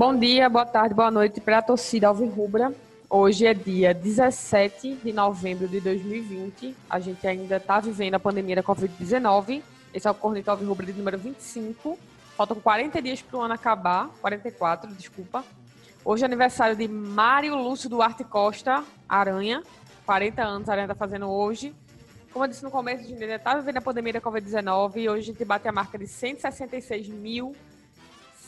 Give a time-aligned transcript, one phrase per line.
[0.00, 2.74] Bom dia, boa tarde, boa noite para a torcida Alvirrubra.
[3.10, 6.74] Hoje é dia 17 de novembro de 2020.
[6.88, 9.62] A gente ainda está vivendo a pandemia da Covid-19.
[9.92, 11.98] Esse é o Corneta Alvirrubra de número 25.
[12.34, 14.08] Faltam 40 dias para o ano acabar.
[14.22, 15.44] 44, desculpa.
[16.02, 19.62] Hoje é aniversário de Mário Lúcio Duarte Costa, Aranha.
[20.06, 21.74] 40 anos a Aranha está fazendo hoje.
[22.32, 25.10] Como eu disse no começo, a gente ainda está vivendo a pandemia da Covid-19 e
[25.10, 27.54] hoje a gente bate a marca de 166 mil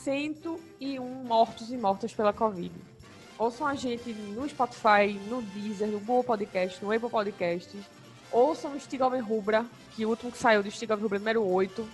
[0.03, 2.73] 101 mortos e mortas pela Covid.
[3.37, 7.77] Ouçam a gente no Spotify, no Deezer, no Google Podcast, no Apple Podcast.
[8.29, 9.65] Ouçam o Stigover Rubra,
[9.95, 11.87] que o último que saiu do Stigover Rubra número 8.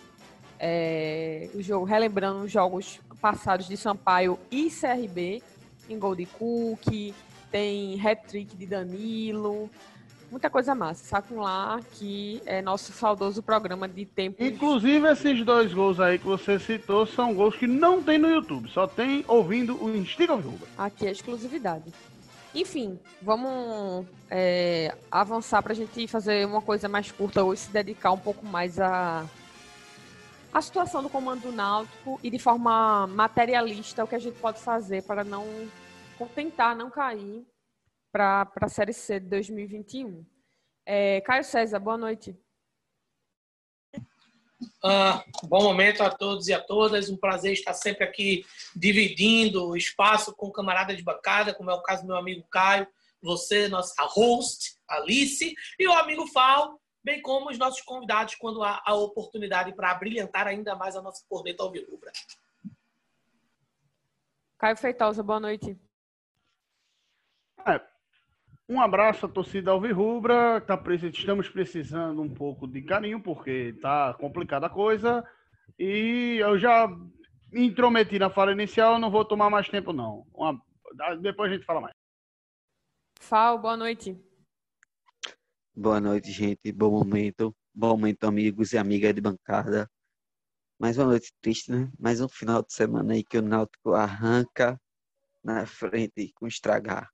[0.60, 5.44] É, o jogo, relembrando os jogos passados de Sampaio e CRB,
[5.88, 7.14] em gol de Cook,
[7.52, 9.70] tem hat-trick de Danilo,
[10.32, 11.04] muita coisa massa.
[11.04, 14.44] Sacam lá que é nosso saudoso programa de tempo.
[14.44, 18.70] Inclusive, esses dois gols aí que você citou são gols que não tem no YouTube,
[18.70, 20.68] só tem ouvindo o Instiga Rubra.
[20.78, 21.92] Aqui é exclusividade.
[22.54, 28.12] Enfim, vamos é, avançar para a gente fazer uma coisa mais curta hoje, se dedicar
[28.12, 29.26] um pouco mais a
[30.52, 34.60] a situação do comando do Náutico e de forma materialista o que a gente pode
[34.60, 35.46] fazer para não
[36.34, 37.46] tentar não cair
[38.12, 40.26] para a Série C de 2021.
[40.86, 42.38] É, Caio César, boa noite.
[44.84, 47.10] Ah, bom momento a todos e a todas.
[47.10, 51.82] Um prazer estar sempre aqui dividindo o espaço com camarada de bancada, como é o
[51.82, 52.88] caso do meu amigo Caio,
[53.22, 58.82] você, nossa host, Alice, e o amigo Fal, bem como os nossos convidados quando há
[58.86, 62.12] a oportunidade para brilhantar ainda mais a nossa corneta alvirrubra.
[64.58, 65.80] Caio Feitosa, boa noite.
[67.66, 67.80] É,
[68.70, 70.62] um abraço à torcida Alvirrubra.
[70.62, 70.80] Tá,
[71.12, 75.28] estamos precisando um pouco de carinho, porque tá complicada a coisa.
[75.78, 76.88] E eu já
[77.52, 80.28] me intrometi na fala inicial, não vou tomar mais tempo, não.
[80.32, 80.62] Uma,
[81.20, 81.96] depois a gente fala mais.
[83.20, 84.16] Fal, boa noite.
[85.76, 86.72] Boa noite, gente.
[86.72, 87.56] Bom momento.
[87.74, 89.90] Bom momento, amigos e amigas de bancada.
[90.80, 91.92] Mais uma noite triste, né?
[92.00, 94.80] Mais um final de semana aí que o Náutico arranca
[95.44, 97.10] na frente com estragar.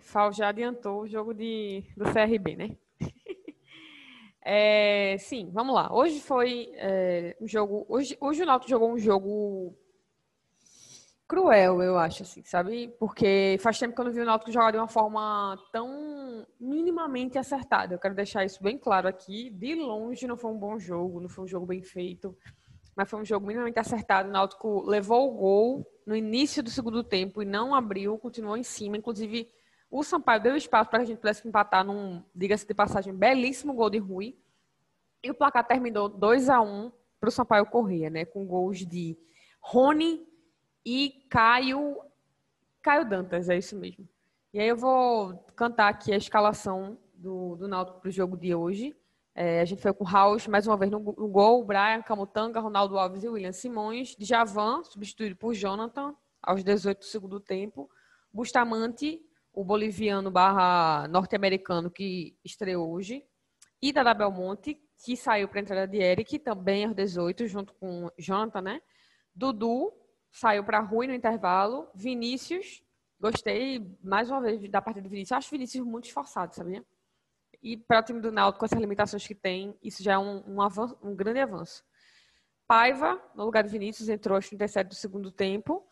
[0.00, 2.76] Fal já adiantou o jogo de, do CRB, né?
[4.42, 5.92] é, sim, vamos lá.
[5.92, 7.86] Hoje foi é, um jogo.
[7.88, 9.76] Hoje, hoje o Náutico jogou um jogo
[11.30, 12.88] cruel, eu acho, assim, sabe?
[12.98, 17.38] Porque faz tempo que eu não vi o Náutico jogar de uma forma tão minimamente
[17.38, 17.94] acertada.
[17.94, 19.48] Eu quero deixar isso bem claro aqui.
[19.50, 22.36] De longe não foi um bom jogo, não foi um jogo bem feito,
[22.96, 24.28] mas foi um jogo minimamente acertado.
[24.28, 28.64] O Náutico levou o gol no início do segundo tempo e não abriu, continuou em
[28.64, 29.48] cima, inclusive
[29.90, 33.74] o Sampaio deu espaço para que a gente pudesse empatar num, diga-se de passagem, belíssimo
[33.74, 34.38] gol de Rui.
[35.22, 38.24] E o placar terminou 2 a 1 para o Sampaio Corrêa, né?
[38.24, 39.18] Com gols de
[39.60, 40.26] Rony
[40.86, 42.00] e Caio.
[42.80, 44.08] Caio Dantas, é isso mesmo.
[44.54, 48.54] E aí eu vou cantar aqui a escalação do, do Náutico para o jogo de
[48.54, 48.96] hoje.
[49.34, 52.60] É, a gente foi com o Raus, mais uma vez no, no gol, Brian, Camutanga,
[52.60, 54.16] Ronaldo Alves e William Simões.
[54.16, 57.90] Djavan, substituído por Jonathan, aos 18 do segundo tempo.
[58.32, 63.24] Bustamante, o boliviano barra norte-americano que estreou hoje,
[63.82, 68.10] e da Belmonte, que saiu para a entrada de Eric, também aos 18, junto com
[68.18, 68.82] Jonathan, né?
[69.34, 69.92] Dudu
[70.30, 71.88] saiu para Rui no intervalo.
[71.94, 72.82] Vinícius,
[73.18, 75.32] gostei mais uma vez da partida do Vinícius.
[75.32, 76.84] Acho Vinícius muito esforçado, sabia?
[77.62, 80.42] E para o time do Náutico, com essas limitações que tem, isso já é um,
[80.46, 81.82] um, avanço, um grande avanço.
[82.66, 85.86] Paiva, no lugar de Vinícius, entrou aos 37 do segundo tempo.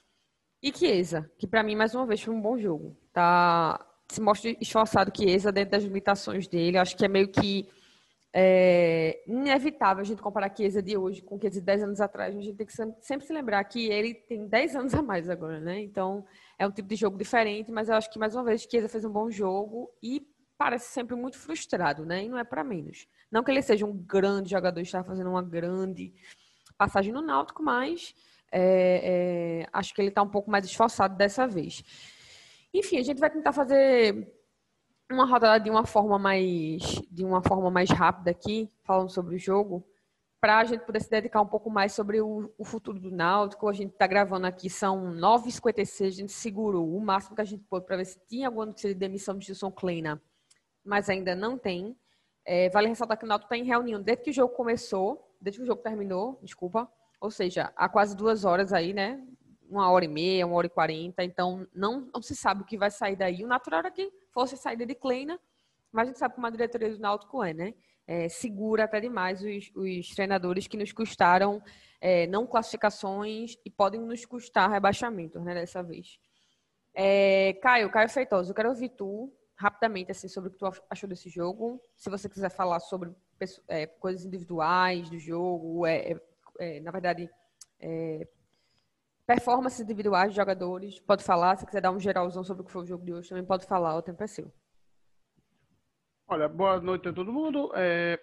[0.63, 2.97] E Chiesa, que para mim, mais uma vez, foi um bom jogo.
[3.13, 6.79] Tá, se mostra esforçado Chiesa dentro das limitações dele.
[6.79, 7.69] Acho que é meio que
[8.33, 12.37] é, inevitável a gente comparar Chiesa de hoje com Chiesa de 10 anos atrás.
[12.37, 15.61] A gente tem que sempre se lembrar que ele tem 10 anos a mais agora,
[15.61, 15.81] né?
[15.81, 16.25] Então,
[16.59, 19.05] é um tipo de jogo diferente, mas eu acho que, mais uma vez, Chiesa fez
[19.05, 20.27] um bom jogo e
[20.57, 22.25] parece sempre muito frustrado, né?
[22.25, 23.07] E não é para menos.
[23.31, 26.13] Não que ele seja um grande jogador, está fazendo uma grande
[26.77, 28.15] passagem no Náutico, mas
[28.53, 31.83] é, é, acho que ele está um pouco mais esforçado dessa vez.
[32.73, 34.33] Enfim, a gente vai tentar fazer
[35.11, 39.39] uma rodada de uma forma mais de uma forma mais rápida aqui, falando sobre o
[39.39, 39.87] jogo,
[40.41, 43.69] para a gente poder se dedicar um pouco mais sobre o, o futuro do Náutico.
[43.69, 47.65] A gente está gravando aqui, são 9h56, a gente segurou o máximo que a gente
[47.65, 50.23] pôde para ver se tinha alguma notícia de demissão de Gilson Kleina,
[50.85, 51.97] mas ainda não tem.
[52.45, 55.59] É, vale ressaltar que o Náutico está em reunião desde que o jogo começou, desde
[55.59, 56.91] que o jogo terminou, desculpa,
[57.21, 59.23] ou seja, há quase duas horas aí, né?
[59.69, 61.23] Uma hora e meia, uma hora e quarenta.
[61.23, 63.45] Então, não, não se sabe o que vai sair daí.
[63.45, 65.39] O natural era que fosse a saída de Kleina,
[65.93, 67.75] mas a gente sabe como a diretoria do Náutico é, né?
[68.09, 71.63] é, segura até demais os, os, treinadores que nos custaram
[72.01, 76.19] é, não classificações e podem nos custar rebaixamentos, né, dessa vez.
[76.95, 81.09] É, Caio, Caio Feitoso, eu quero ouvir tu rapidamente assim sobre o que tu achou
[81.09, 81.81] desse jogo.
[81.97, 83.11] Se você quiser falar sobre
[83.69, 86.19] é, coisas individuais do jogo, é,
[86.59, 87.31] é, é na verdade,
[87.81, 88.27] é,
[89.27, 91.57] performances individuais de jogadores, pode falar.
[91.57, 93.67] Se quiser dar um geralzão sobre o que foi o jogo de hoje, também pode
[93.67, 93.97] falar.
[93.97, 94.53] O tempo é seu.
[96.27, 97.71] Olha, boa noite a todo mundo.
[97.75, 98.19] É,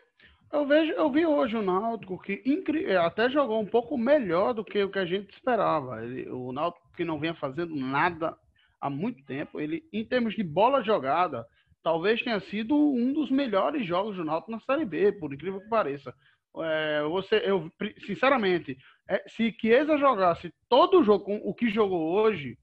[0.52, 2.96] eu vejo, eu vi hoje o Náutico que incri...
[2.96, 6.04] até jogou um pouco melhor do que o que a gente esperava.
[6.04, 8.38] Ele, o Náutico que não vinha fazendo nada
[8.80, 9.60] há muito tempo.
[9.60, 11.46] Ele, em termos de bola jogada,
[11.84, 15.70] talvez tenha sido um dos melhores jogos do Náutico na Série B, por incrível que
[15.70, 16.14] pareça.
[16.64, 17.72] É, você, eu,
[18.06, 18.78] sinceramente,
[19.10, 22.58] é, se Chiesa jogasse todo o jogo com o que jogou hoje,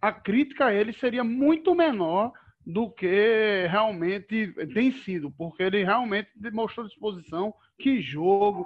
[0.00, 2.32] a crítica a ele seria muito menor
[2.64, 8.64] do que realmente tem sido, porque ele realmente demonstrou disposição, que jogo,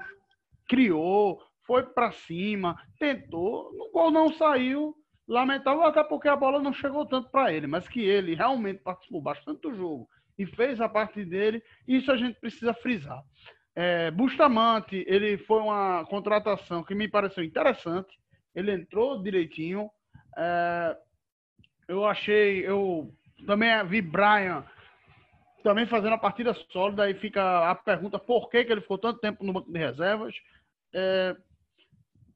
[0.68, 4.94] criou, foi para cima, tentou, o gol não saiu,
[5.28, 9.20] Lamentável até porque a bola não chegou tanto para ele, mas que ele realmente participou
[9.20, 10.08] bastante do jogo
[10.38, 13.22] e fez a parte dele, isso a gente precisa frisar.
[13.78, 18.18] É, Bustamante, ele foi uma contratação que me pareceu interessante,
[18.54, 19.90] ele entrou direitinho.
[20.34, 20.96] É,
[21.86, 23.12] eu achei, eu
[23.46, 24.64] também vi Brian
[25.62, 29.20] também fazendo a partida sólida, aí fica a pergunta por que, que ele ficou tanto
[29.20, 30.34] tempo no banco de reservas.
[30.94, 31.36] É,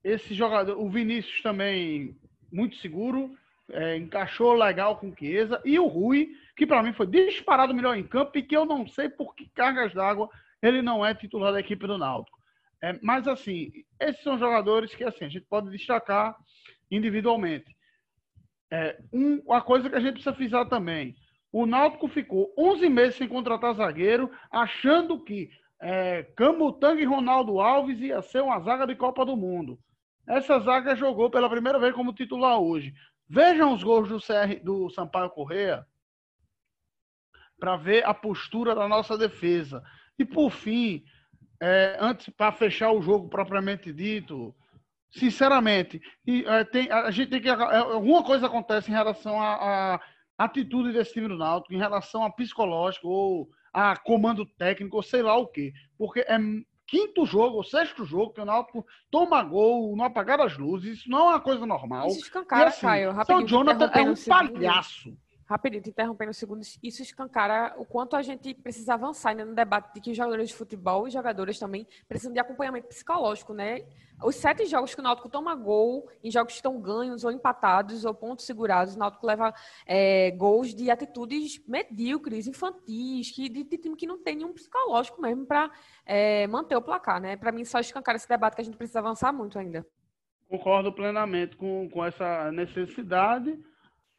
[0.05, 2.19] esse jogador, o Vinícius também
[2.53, 3.31] muito seguro,
[3.71, 5.63] é, encaixou legal com o Chiesa.
[5.65, 8.87] E o Rui, que para mim foi disparado melhor em campo e que eu não
[8.89, 10.29] sei por que cargas d'água
[10.63, 12.39] ele não é titular da equipe do Náutico.
[12.83, 13.71] É, mas assim,
[14.01, 16.35] esses são jogadores que assim, a gente pode destacar
[16.91, 17.77] individualmente.
[18.73, 21.15] É, um, uma coisa que a gente precisa frisar também.
[21.53, 27.99] O Náutico ficou 11 meses sem contratar zagueiro, achando que é, Camutanga e Ronaldo Alves
[28.01, 29.79] ia ser uma zaga de Copa do Mundo.
[30.29, 32.95] Essa zaga jogou pela primeira vez como titular hoje.
[33.29, 35.85] Vejam os gols do, CR, do Sampaio Correa
[37.59, 39.83] para ver a postura da nossa defesa.
[40.21, 41.03] E por fim,
[41.59, 44.55] é, antes para fechar o jogo propriamente dito,
[45.11, 49.99] sinceramente, e, é, tem, a gente tem que é, alguma coisa acontece em relação à
[50.37, 55.23] atitude desse time do Náutico, em relação a psicológico ou a comando técnico, ou sei
[55.23, 56.39] lá o quê, porque é
[56.87, 60.99] quinto jogo, ou sexto jogo, que o Náutico toma gol no apagar das luzes.
[60.99, 62.09] Isso não é uma coisa normal.
[62.09, 63.13] Isso escancara, e, assim, Caio.
[63.13, 65.17] Rapidinho, Jonathan é um palhaço.
[65.51, 66.63] Rapidinho, te interrompendo um segundo.
[66.81, 70.51] Isso escancara o quanto a gente precisa avançar ainda no debate de que os jogadores
[70.51, 73.85] de futebol e jogadores também precisam de acompanhamento psicológico, né?
[74.23, 78.05] Os sete jogos que o Náutico toma gol, em jogos que estão ganhos ou empatados
[78.05, 79.53] ou pontos segurados, o Náutico leva
[79.85, 85.21] é, gols de atitudes medíocres, infantis, que, de, de, time que não tem nenhum psicológico
[85.21, 85.69] mesmo para
[86.07, 87.37] é, manter o placar, né?
[87.37, 89.85] Para mim, só escancara esse debate que a gente precisa avançar muito ainda.
[90.49, 93.59] Concordo plenamente com, com essa necessidade.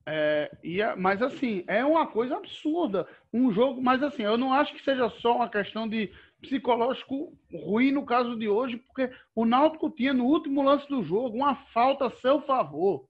[0.05, 3.07] É, e, mas assim, é uma coisa absurda.
[3.31, 7.91] Um jogo, mas assim, eu não acho que seja só uma questão de psicológico ruim
[7.91, 12.07] no caso de hoje, porque o Náutico tinha no último lance do jogo uma falta
[12.07, 13.05] a seu favor.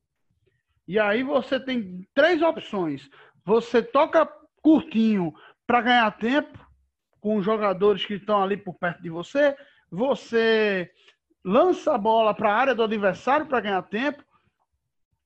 [0.88, 3.10] E aí você tem três opções.
[3.46, 4.30] Você toca
[4.62, 5.34] curtinho
[5.66, 6.60] para ganhar tempo
[7.22, 9.56] com os jogadores que estão ali por perto de você,
[9.90, 10.92] você
[11.46, 14.24] lança a bola para a área do adversário para ganhar tempo,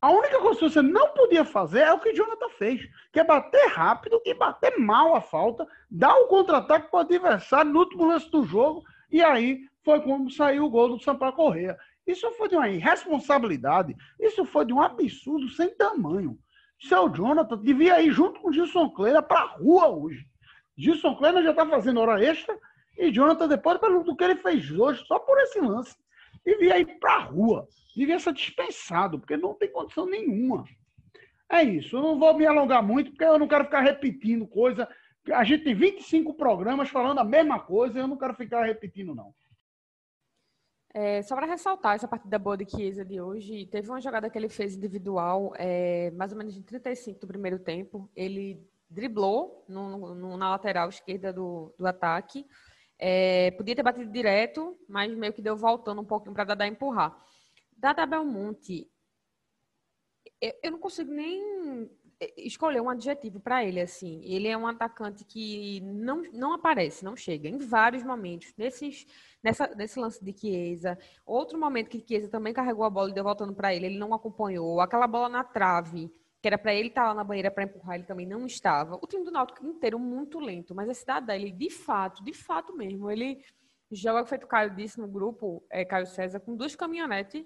[0.06, 3.24] a única coisa que você não podia fazer é o que Jonathan fez, que é
[3.24, 7.80] bater rápido e bater mal a falta, dar o um contra-ataque para o adversário no
[7.80, 11.76] último lance do jogo, e aí foi como saiu o gol do Sampaio Correia.
[12.06, 16.38] Isso foi de uma irresponsabilidade, isso foi de um absurdo sem tamanho.
[16.80, 20.24] Seu Jonathan devia ir junto com o Gilson Kleina para a rua hoje.
[20.78, 22.56] Gilson Kleina já está fazendo hora extra
[22.96, 25.96] e Jonathan, depois do que ele fez hoje, só por esse lance,
[26.46, 30.66] devia ir para a rua devia ser dispensado, porque não tem condição nenhuma.
[31.50, 31.96] É isso.
[31.96, 34.88] Eu não vou me alongar muito, porque eu não quero ficar repetindo coisa.
[35.32, 39.34] A gente tem 25 programas falando a mesma coisa, eu não quero ficar repetindo, não.
[40.94, 44.38] É, só para ressaltar essa partida boa de Chiesa de hoje, teve uma jogada que
[44.38, 48.10] ele fez individual, é, mais ou menos em 35 do primeiro tempo.
[48.16, 52.46] Ele driblou no, no, na lateral esquerda do, do ataque.
[52.98, 57.16] É, podia ter batido direto, mas meio que deu voltando um pouquinho para dar empurrar.
[57.76, 58.90] Dada Belmonte,
[60.64, 61.90] eu não consigo nem
[62.38, 64.22] escolher um adjetivo para ele assim.
[64.24, 68.54] Ele é um atacante que não, não aparece, não chega em vários momentos.
[68.58, 69.06] Nesses,
[69.44, 73.24] nessa, nesse lance de Chiesa, outro momento que Chiesa também carregou a bola e deu
[73.24, 74.80] voltando para ele, ele não acompanhou.
[74.80, 76.12] Aquela bola na trave
[76.46, 79.00] que era para ele estar tá lá na banheira para empurrar, ele também não estava.
[79.02, 82.72] O time do Náutico inteiro muito lento, mas esse Dadá, ele de fato, de fato
[82.78, 83.44] mesmo, ele
[83.92, 87.44] joga feito o Caio disse no grupo, é, Caio César, com duas caminhonetes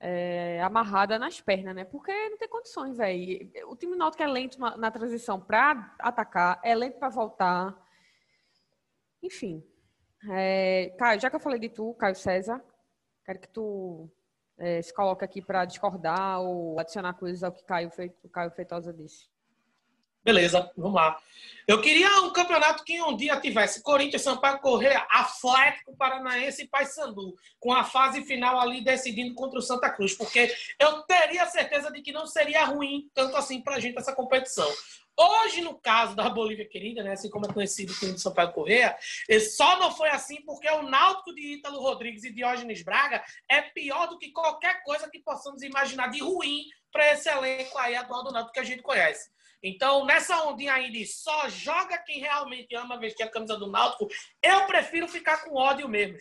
[0.00, 1.84] é, amarrada nas pernas, né?
[1.84, 3.48] Porque não tem condições, velho.
[3.68, 7.80] O time Náutico é lento na, na transição para atacar, é lento para voltar.
[9.22, 9.64] Enfim.
[10.32, 12.60] É, Caio, já que eu falei de tu, Caio César,
[13.24, 14.10] quero que tu
[14.58, 17.90] é, se coloque aqui para discordar ou adicionar coisas ao que Caio,
[18.22, 19.31] o Caio Feitosa disse.
[20.24, 21.18] Beleza, vamos lá.
[21.66, 27.36] Eu queria um campeonato que um dia tivesse Corinthians, Sampaio Correia, Atlético Paranaense e Paysandu,
[27.60, 32.02] com a fase final ali decidindo contra o Santa Cruz, porque eu teria certeza de
[32.02, 34.68] que não seria ruim tanto assim para a gente essa competição.
[35.16, 38.96] Hoje, no caso da Bolívia Querida, né, assim como é conhecido o de Sampaio Correia,
[39.54, 44.08] só não foi assim porque o Náutico de Ítalo Rodrigues e Diógenes Braga é pior
[44.08, 48.32] do que qualquer coisa que possamos imaginar de ruim para esse elenco aí atual do
[48.32, 49.30] Náutico que a gente conhece.
[49.62, 54.08] Então, nessa ondinha aí de só joga quem realmente ama vestir a camisa do Náutico,
[54.42, 56.18] eu prefiro ficar com ódio mesmo.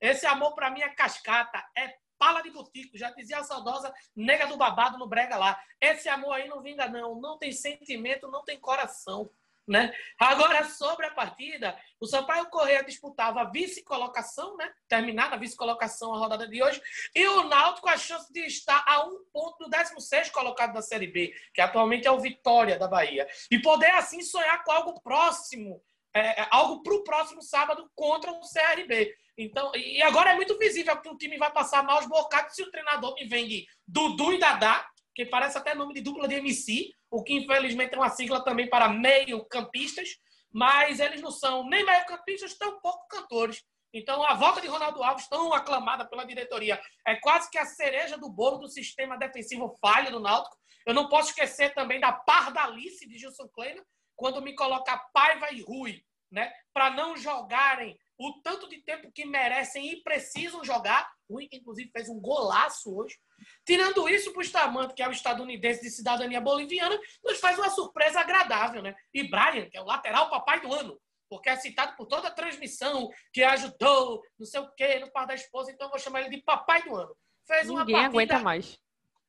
[0.00, 2.96] Esse amor para mim é cascata, é pala de butico.
[2.96, 5.60] Já dizia a saudosa nega do babado no brega lá.
[5.80, 9.30] Esse amor aí não vinga não, não tem sentimento, não tem coração.
[9.68, 9.92] Né?
[10.18, 14.72] Agora, sobre a partida, o Sampaio Correia disputava a vice-colocação, né?
[14.88, 16.80] terminar na vice-colocação a rodada de hoje,
[17.14, 21.08] e o Náutico a chance de estar a um ponto do 16 colocado da Série
[21.08, 25.82] B, que atualmente é o Vitória da Bahia, e poder assim sonhar com algo próximo,
[26.14, 29.14] é, é algo para o próximo sábado contra o CRB.
[29.36, 32.70] Então, e agora é muito visível que o time vai passar maus bocados se o
[32.70, 37.24] treinador me vende Dudu e Dadá, que parece até nome de dupla de MC, o
[37.24, 40.10] que infelizmente é uma sigla também para meio-campistas,
[40.48, 43.64] mas eles não são nem meio-campistas, tampouco cantores.
[43.92, 48.16] Então, a volta de Ronaldo Alves, tão aclamada pela diretoria, é quase que a cereja
[48.16, 50.56] do bolo do sistema defensivo falho do Náutico.
[50.86, 53.84] Eu não posso esquecer também da pardalice de Gilson Kleina,
[54.14, 59.26] quando me coloca Paiva e Rui, né, para não jogarem o tanto de tempo que
[59.26, 61.10] merecem e precisam jogar.
[61.28, 63.18] O Rui, inclusive, fez um golaço hoje.
[63.64, 67.70] Tirando isso, para o Bustamante, que é o estadunidense de cidadania boliviana, nos faz uma
[67.70, 68.96] surpresa agradável, né?
[69.12, 72.34] E Brian, que é o lateral papai do ano, porque é citado por toda a
[72.34, 76.20] transmissão, que ajudou, não sei o quê, no par da esposa, então eu vou chamar
[76.20, 77.14] ele de papai do ano.
[77.46, 78.08] Fez uma Ninguém partida...
[78.08, 78.78] aguenta mais.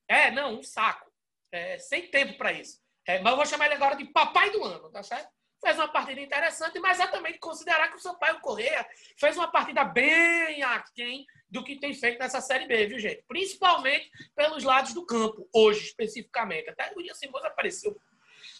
[0.07, 1.09] É, não, um saco.
[1.51, 2.79] É, sem tempo para isso.
[3.05, 5.29] É, mas eu vou chamar ele agora de papai do ano, tá certo?
[5.61, 8.87] Fez uma partida interessante, mas exatamente considerar que o Sampaio Correia
[9.17, 13.23] fez uma partida bem aquém do que tem feito nessa Série B, viu, gente?
[13.27, 16.69] Principalmente pelos lados do campo, hoje especificamente.
[16.69, 17.99] Até o William Simões apareceu.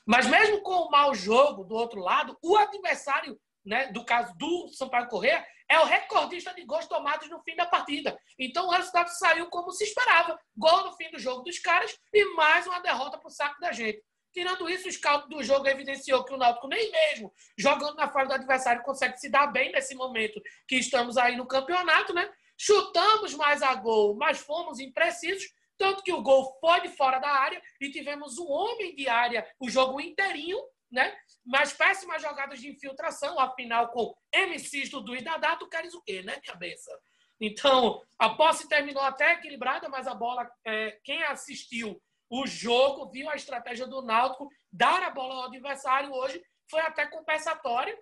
[0.05, 4.69] Mas mesmo com o mau jogo do outro lado, o adversário, né, do caso do
[4.69, 8.19] Sampaio Correia, é o recordista de gols tomados no fim da partida.
[8.37, 10.39] Então o resultado saiu como se esperava.
[10.57, 13.71] Gol no fim do jogo dos caras e mais uma derrota para o saco da
[13.71, 14.03] gente.
[14.39, 18.29] Tirando isso, o scout do jogo evidenciou que o Náutico nem mesmo jogando na fase
[18.29, 22.31] do adversário consegue se dar bem nesse momento que estamos aí no campeonato, né?
[22.57, 25.43] Chutamos mais a gol, mas fomos imprecisos,
[25.77, 29.45] tanto que o gol foi de fora da área e tivemos um homem de área
[29.59, 30.57] o jogo inteirinho,
[30.89, 31.13] né?
[31.45, 36.21] Mas péssimas jogadas de infiltração, afinal com MCs do e Dadá, tu queres o quê,
[36.23, 36.97] né, benção?
[37.41, 43.29] Então, a posse terminou até equilibrada, mas a bola, é, quem assistiu o jogo, viu
[43.29, 47.97] a estratégia do Náutico dar a bola ao adversário hoje, foi até compensatório,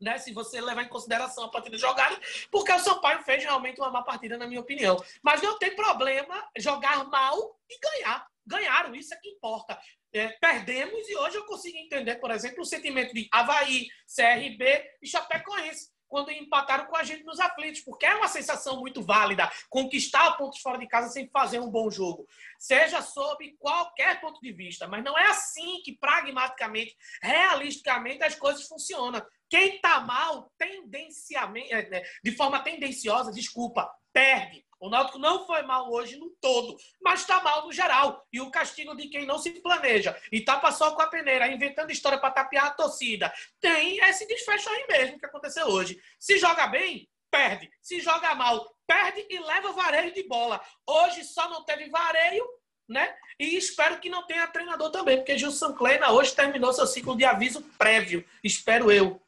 [0.00, 2.20] né, se você levar em consideração a partida jogada,
[2.50, 4.96] porque o Sampaio fez realmente uma má partida, na minha opinião.
[5.22, 8.26] Mas não tem problema jogar mal e ganhar.
[8.46, 9.80] Ganharam, isso é que importa.
[10.12, 15.08] É, perdemos e hoje eu consigo entender, por exemplo, o sentimento de Havaí, CRB e
[15.08, 20.36] Chapecoense quando empataram com a gente nos aflitos, porque é uma sensação muito válida conquistar
[20.36, 22.26] pontos fora de casa sem fazer um bom jogo,
[22.58, 28.66] seja sob qualquer ponto de vista, mas não é assim que pragmaticamente, realisticamente as coisas
[28.66, 29.24] funcionam.
[29.48, 34.63] Quem está mal, tendencialmente, é, né, de forma tendenciosa, desculpa, perde.
[34.84, 38.22] O Náutico não foi mal hoje no todo, mas está mal no geral.
[38.30, 41.90] E o castigo de quem não se planeja e tapa só com a peneira, inventando
[41.90, 45.98] história para tapear a torcida, tem esse desfecho aí mesmo que aconteceu hoje.
[46.20, 47.70] Se joga bem, perde.
[47.80, 50.60] Se joga mal, perde e leva vareio de bola.
[50.86, 52.46] Hoje só não teve vareio,
[52.86, 53.16] né?
[53.40, 57.24] E espero que não tenha treinador também, porque Gilson Kleina hoje terminou seu ciclo de
[57.24, 59.18] aviso prévio, espero eu.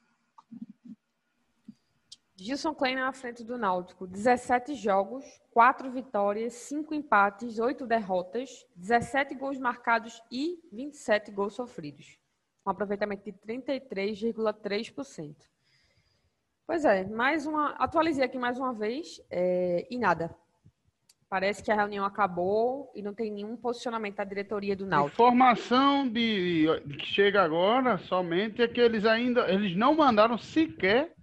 [2.39, 4.07] Gilson Klein na frente do Náutico.
[4.07, 5.25] 17 jogos,
[5.57, 12.19] 4 vitórias, 5 empates, 8 derrotas, 17 gols marcados e 27 gols sofridos.
[12.67, 15.35] Um aproveitamento de 33,3%.
[16.67, 17.71] Pois é, mais uma.
[17.77, 20.37] Atualizei aqui mais uma vez é, e nada.
[21.27, 25.23] Parece que a reunião acabou e não tem nenhum posicionamento da diretoria do Náutico.
[25.23, 26.67] Informação de,
[26.99, 31.15] que chega agora somente é que eles ainda eles não mandaram sequer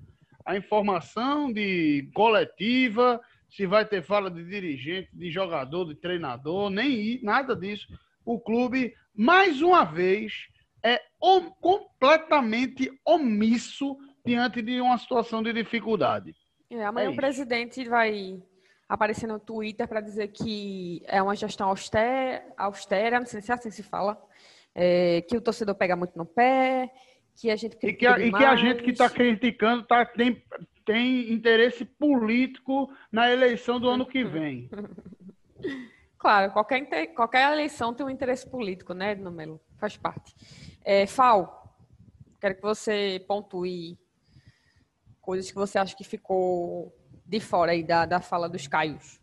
[0.43, 3.21] a informação de coletiva,
[3.55, 7.87] se vai ter fala de dirigente, de jogador, de treinador, nem nada disso.
[8.25, 10.47] O clube, mais uma vez,
[10.81, 10.99] é
[11.61, 13.95] completamente omisso
[14.25, 16.35] diante de uma situação de dificuldade.
[16.69, 18.41] É, amanhã é o presidente vai
[18.89, 23.55] aparecer no Twitter para dizer que é uma gestão austera, austera não sei se é
[23.55, 24.19] assim se fala,
[24.73, 26.91] é, que o torcedor pega muito no pé,
[27.35, 30.41] que a gente e que a, e que a gente que está criticando tá, tem,
[30.85, 34.69] tem interesse político na eleição do ano que vem.
[36.17, 39.59] Claro, qualquer, qualquer eleição tem um interesse político, né, Melo?
[39.77, 40.33] Faz parte.
[40.83, 41.77] É, Fal,
[42.39, 43.97] quero que você pontue
[45.19, 46.93] coisas que você acha que ficou
[47.25, 49.19] de fora aí da, da fala dos Caios.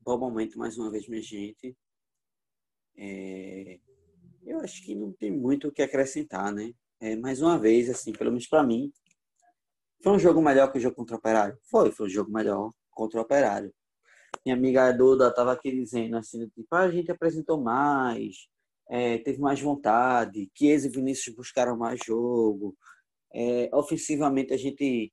[0.00, 1.76] Bom momento mais uma vez, minha gente.
[2.96, 3.78] É...
[4.42, 6.72] Eu acho que não tem muito o que acrescentar, né?
[7.00, 8.92] É, mais uma vez, assim, pelo menos para mim,
[10.02, 11.58] foi um jogo melhor que o jogo contra o Operário?
[11.70, 13.72] Foi, foi um jogo melhor contra o Operário.
[14.44, 18.48] Minha amiga Duda estava aqui dizendo assim, tipo, ah, a gente apresentou mais,
[18.88, 22.76] é, teve mais vontade, Chiesa e Vinícius buscaram mais jogo,
[23.32, 25.12] é, ofensivamente, a gente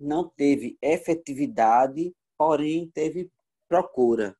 [0.00, 3.30] não teve efetividade, porém teve
[3.68, 4.36] procura.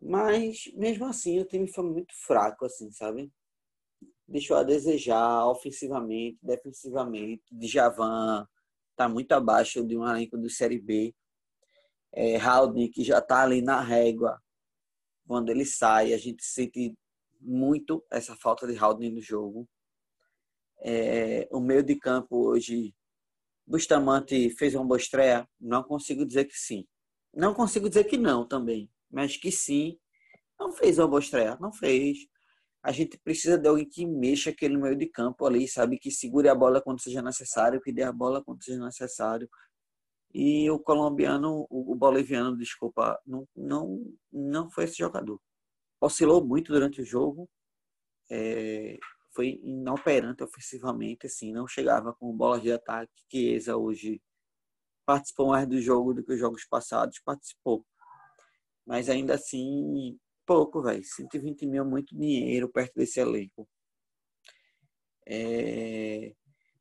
[0.00, 3.30] Mas, mesmo assim, o time foi muito fraco, assim, sabe?
[4.28, 7.44] Deixou a desejar ofensivamente, defensivamente.
[7.52, 8.46] Djavan
[8.90, 11.14] está muito abaixo de um elenco do Série B.
[12.12, 14.42] É, Haldane, que já está ali na régua,
[15.26, 16.96] quando ele sai, a gente sente
[17.40, 19.68] muito essa falta de Haldane no jogo.
[20.78, 22.94] É, o meio de campo hoje,
[23.66, 25.48] Bustamante fez uma boa estreia?
[25.60, 26.86] Não consigo dizer que sim.
[27.34, 29.98] Não consigo dizer que não também, mas que sim.
[30.58, 32.18] Não fez uma boa estreia, não fez.
[32.86, 35.98] A gente precisa de alguém que mexa aquele meio de campo ali, sabe?
[35.98, 39.50] Que segure a bola quando seja necessário, que dê a bola quando seja necessário.
[40.32, 45.40] E o colombiano, o boliviano, desculpa, não, não, não foi esse jogador.
[46.00, 47.50] Oscilou muito durante o jogo.
[48.30, 48.96] É,
[49.34, 53.10] foi inoperante ofensivamente, assim, não chegava com bolas de ataque.
[53.28, 54.22] Chiesa hoje
[55.04, 57.84] participou mais do jogo do que os jogos passados, participou.
[58.86, 61.02] Mas ainda assim, pouco, velho.
[61.04, 63.68] 120 mil é muito dinheiro perto desse elenco.
[65.26, 66.32] É...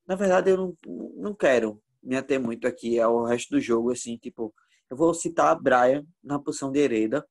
[0.08, 0.78] Na verdade, eu não,
[1.16, 4.54] não quero me ater muito aqui ao resto do jogo, assim, tipo,
[4.90, 7.28] eu vou citar a Brian na posição de Hereda,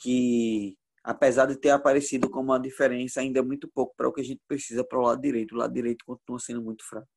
[0.00, 4.20] que apesar de ter aparecido como uma diferença, ainda é muito pouco para o que
[4.22, 5.54] a gente precisa para o lado direito.
[5.54, 7.08] O lado direito continua sendo muito fraco.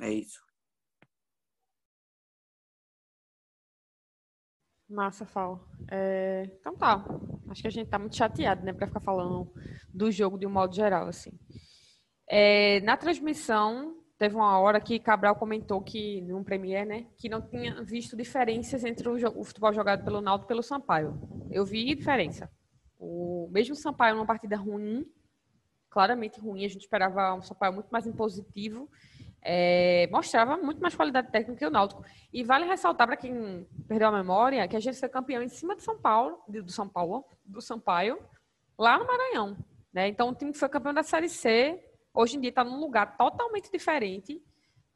[0.00, 0.40] É isso.
[4.88, 5.66] Massa, Fal.
[5.90, 6.50] É...
[6.60, 7.04] Então tá.
[7.48, 9.52] Acho que a gente tá muito chateado, né, para ficar falando
[9.92, 11.32] do jogo de um modo geral, assim.
[12.28, 12.80] É...
[12.80, 17.82] Na transmissão, teve uma hora que Cabral comentou que, num Premier, né, que não tinha
[17.82, 21.20] visto diferenças entre o, o futebol jogado pelo Naldo e pelo Sampaio.
[21.50, 22.50] Eu vi diferença.
[22.98, 25.04] O mesmo Sampaio numa partida ruim,
[25.90, 28.88] claramente ruim, a gente esperava um Sampaio muito mais impositivo,
[29.42, 32.04] é, mostrava muito mais qualidade técnica que o Náutico.
[32.32, 35.76] E vale ressaltar para quem perdeu a memória que a gente foi campeão em cima
[35.76, 38.18] de São Paulo, do São Paulo, do Sampaio,
[38.78, 39.56] lá no Maranhão.
[39.92, 40.08] Né?
[40.08, 43.16] Então o time que foi campeão da Série C hoje em dia está num lugar
[43.16, 44.42] totalmente diferente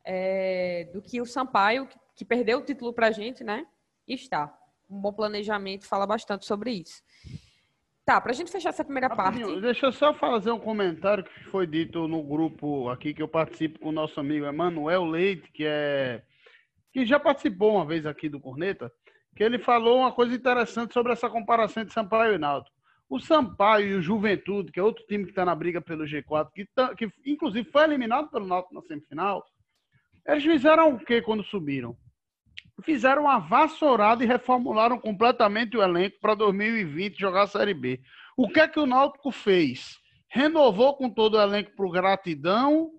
[0.05, 3.67] é, do que o Sampaio, que, que perdeu o título para a gente, né?
[4.09, 4.57] Está.
[4.89, 7.03] Um bom planejamento fala bastante sobre isso.
[8.11, 9.39] Tá, para a gente fechar essa primeira parte.
[9.61, 13.79] Deixa eu só fazer um comentário que foi dito no grupo aqui que eu participo
[13.79, 16.21] com o nosso amigo Emanuel Leite, que é
[16.93, 18.91] que já participou uma vez aqui do Corneta,
[19.37, 22.75] que ele falou uma coisa interessante sobre essa comparação entre Sampaio e Náutico.
[23.09, 26.49] O Sampaio e o Juventude, que é outro time que está na briga pelo G4,
[26.53, 29.41] que, tá, que inclusive foi eliminado pelo Náutico na semifinal,
[30.27, 31.97] eles fizeram o que quando subiram?
[32.83, 38.01] Fizeram uma vassourada e reformularam completamente o elenco para 2020 jogar a Série B.
[38.37, 39.99] O que é que o Náutico fez?
[40.29, 42.91] Renovou com todo o elenco para gratidão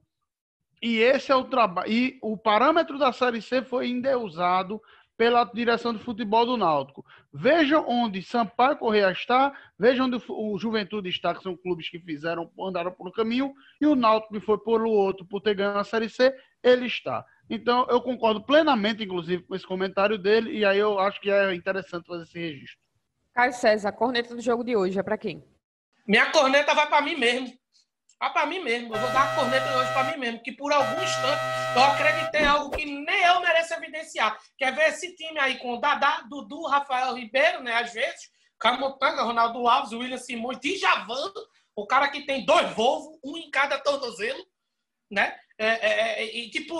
[0.81, 1.91] e esse é o trabalho.
[1.91, 4.81] E o parâmetro da Série C foi endeusado
[5.15, 7.05] pela direção de futebol do Náutico.
[7.33, 12.51] Vejam onde Sampaio Correia está, vejam onde o Juventude está, que são clubes que fizeram,
[12.59, 15.83] andaram por um caminho, e o Náutico que foi por outro por ter ganho a
[15.83, 17.25] Série C, ele está.
[17.49, 21.55] Então, eu concordo plenamente, inclusive, com esse comentário dele, e aí eu acho que é
[21.55, 22.79] interessante fazer esse registro.
[23.33, 25.41] Caio César, a corneta do jogo de hoje é para quem?
[26.05, 27.60] Minha corneta vai para mim mesmo.
[28.21, 30.71] Ah, para mim mesmo, eu vou dar a corneta hoje para mim mesmo, que por
[30.71, 31.41] algum instante
[31.75, 34.37] eu acreditei algo que nem eu mereço evidenciar.
[34.59, 37.73] Quer ver esse time aí com o Dadá, Dudu, Rafael Ribeiro, né?
[37.77, 38.29] Às vezes,
[38.59, 41.33] Camutanga, Ronaldo Alves, William Simões, Djavan,
[41.75, 44.45] o cara que tem dois Volvo, um em cada tornozelo,
[45.09, 45.35] né?
[45.57, 46.75] É, é, é, e, tipo,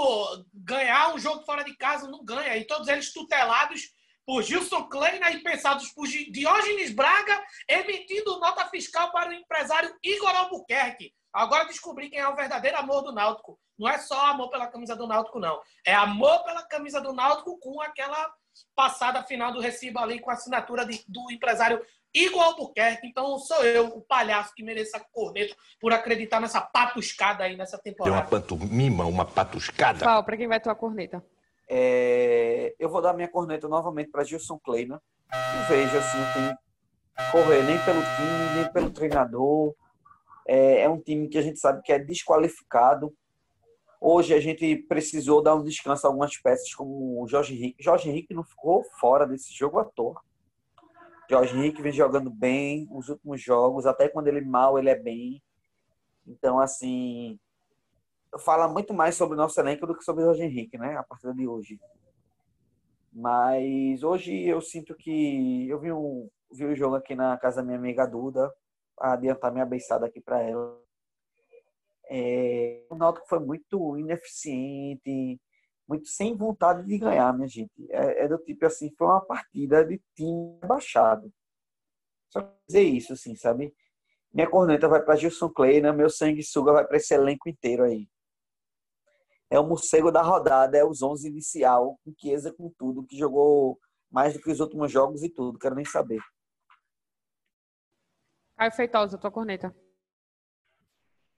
[0.54, 2.56] ganhar um jogo fora de casa não ganha.
[2.56, 3.82] E todos eles tutelados
[4.28, 10.36] por Gilson Kleina e pensados por Diógenes Braga, emitindo nota fiscal para o empresário Igor
[10.36, 11.12] Albuquerque.
[11.34, 13.60] Agora descobri quem é o verdadeiro amor do Náutico.
[13.78, 15.60] Não é só amor pela camisa do Náutico, não.
[15.86, 18.34] É amor pela camisa do Náutico com aquela
[18.76, 21.82] passada final do recibo ali com a assinatura de, do empresário
[22.14, 23.08] Igor Albuquerque.
[23.08, 28.16] Então sou eu, o palhaço, que mereça corneta por acreditar nessa patuscada aí nessa temporada.
[28.16, 30.04] Tem uma pantomima, uma patuscada.
[30.04, 30.24] Qual?
[30.24, 31.24] Para quem vai tua corneta?
[31.70, 35.02] É, eu vou dar minha corneta novamente para Gilson Kleina.
[35.32, 36.58] Não vejo assim, não tem
[37.32, 39.74] correr nem pelo time, nem pelo treinador.
[40.48, 43.14] É, é um time que a gente sabe que é desqualificado.
[44.00, 47.84] Hoje a gente precisou dar um descanso a algumas peças, como o Jorge Henrique.
[47.84, 50.20] Jorge Henrique não ficou fora desse jogo à toa.
[51.30, 55.42] Jorge Henrique vem jogando bem os últimos jogos, até quando ele mal, ele é bem.
[56.28, 57.40] Então, assim,
[58.40, 60.98] fala muito mais sobre o nosso elenco do que sobre o Jorge Henrique, né?
[60.98, 61.80] A partir de hoje.
[63.14, 67.64] Mas hoje eu sinto que eu vi, um, vi o jogo aqui na casa da
[67.64, 68.52] minha amiga Duda,
[69.02, 70.82] adiantar minha beiçada aqui para ela.
[72.10, 75.40] É, o Náutico foi muito ineficiente,
[75.88, 77.72] muito sem vontade de ganhar, minha gente.
[77.90, 81.32] É, é do tipo assim, foi uma partida de time baixado.
[82.30, 83.74] Só dizer isso, assim, sabe?
[84.34, 88.08] Minha corneta vai para Gilson Kleina, meu sangue suga vai para esse elenco inteiro aí.
[89.50, 93.78] É o morcego da rodada, é os 11 inicial, com Chiesa com tudo, que jogou
[94.10, 96.22] mais do que os últimos jogos e tudo, quero nem saber.
[98.62, 99.76] Caio Feitosa, tua corneta.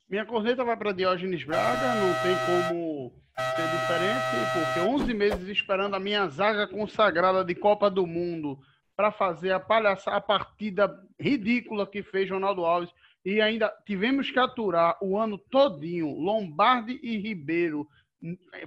[0.10, 3.14] Minha corneta vai para Diógenes Braga, não tem como
[3.56, 8.60] ser diferente, porque 11 meses esperando a minha zaga consagrada de Copa do Mundo
[8.94, 14.38] para fazer a palhaçada, a partida ridícula que fez Ronaldo Alves e ainda tivemos que
[14.38, 17.88] aturar o ano todinho Lombardi e Ribeiro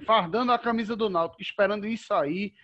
[0.03, 2.55] fardando a camisa do Náutico, esperando isso aí,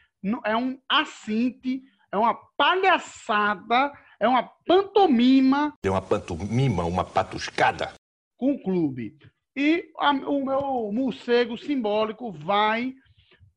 [0.43, 3.91] é um assinte, é uma palhaçada
[4.23, 5.73] é uma pantomima.
[5.83, 7.91] É uma pantomima, uma patuscada.
[8.38, 9.17] Com o clube.
[9.53, 12.93] E a, o meu morcego simbólico vai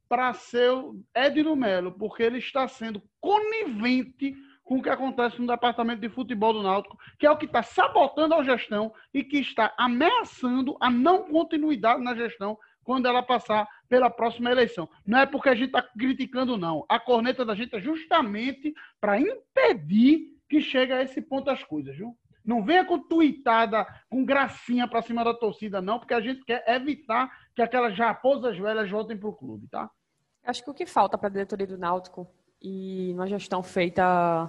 [0.09, 6.01] para seu Edno Melo, porque ele está sendo conivente com o que acontece no departamento
[6.01, 9.73] de futebol do Náutico, que é o que está sabotando a gestão e que está
[9.79, 14.89] ameaçando a não continuidade na gestão quando ela passar pela próxima eleição.
[15.07, 16.85] Não é porque a gente está criticando, não.
[16.89, 21.97] A corneta da gente é justamente para impedir que chega a esse ponto as coisas,
[21.97, 22.17] viu?
[22.45, 26.63] Não venha com tuitada, com gracinha para cima da torcida, não, porque a gente quer
[26.69, 29.91] evitar que aquelas raposas velhas voltem para o clube, tá?
[30.45, 32.33] Acho que o que falta para a diretoria do Náutico
[32.63, 34.49] e uma gestão feita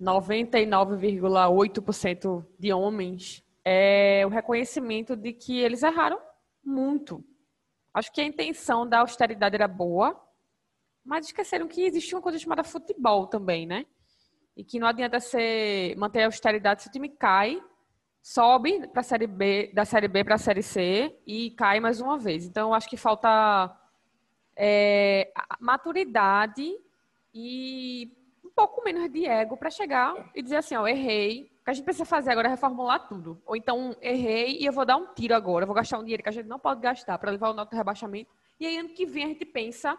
[0.00, 6.20] 99,8% de homens é o reconhecimento de que eles erraram
[6.62, 7.24] muito.
[7.94, 10.14] Acho que a intenção da austeridade era boa,
[11.04, 13.84] mas esqueceram que existia uma coisa chamada futebol também, né?
[14.60, 17.58] E que não adianta ser manter a austeridade se o time cai,
[18.20, 22.18] sobe para série B, da série B para a série C e cai mais uma
[22.18, 22.44] vez.
[22.44, 23.74] Então, acho que falta
[24.54, 26.70] é, maturidade
[27.32, 28.12] e
[28.44, 31.50] um pouco menos de ego para chegar e dizer assim, ó, errei.
[31.62, 33.40] O que a gente precisa fazer agora é reformular tudo.
[33.46, 35.62] Ou então, errei e eu vou dar um tiro agora.
[35.62, 37.74] Eu vou gastar um dinheiro que a gente não pode gastar para levar o nosso
[37.74, 38.30] rebaixamento.
[38.58, 39.98] E aí, ano que vem, a gente pensa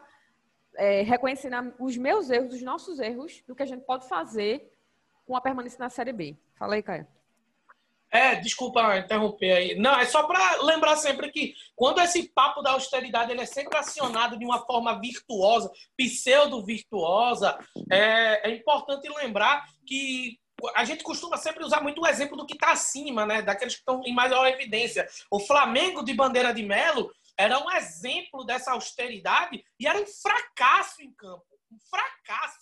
[0.75, 4.71] é, reconhecendo os meus erros, os nossos erros, do que a gente pode fazer
[5.25, 6.38] com a permanência na Série B.
[6.55, 7.07] Fala aí, Caio.
[8.12, 9.75] É, desculpa interromper aí.
[9.75, 13.77] Não, é só para lembrar sempre que quando esse papo da austeridade ele é sempre
[13.77, 17.57] acionado de uma forma virtuosa, pseudo-virtuosa,
[17.89, 20.38] é, é importante lembrar que
[20.75, 23.41] a gente costuma sempre usar muito o exemplo do que está acima, né?
[23.41, 25.07] Daqueles que estão em maior evidência.
[25.29, 31.01] O Flamengo de Bandeira de Melo era um exemplo dessa austeridade e era um fracasso
[31.01, 31.45] em campo.
[31.71, 32.59] Um fracasso.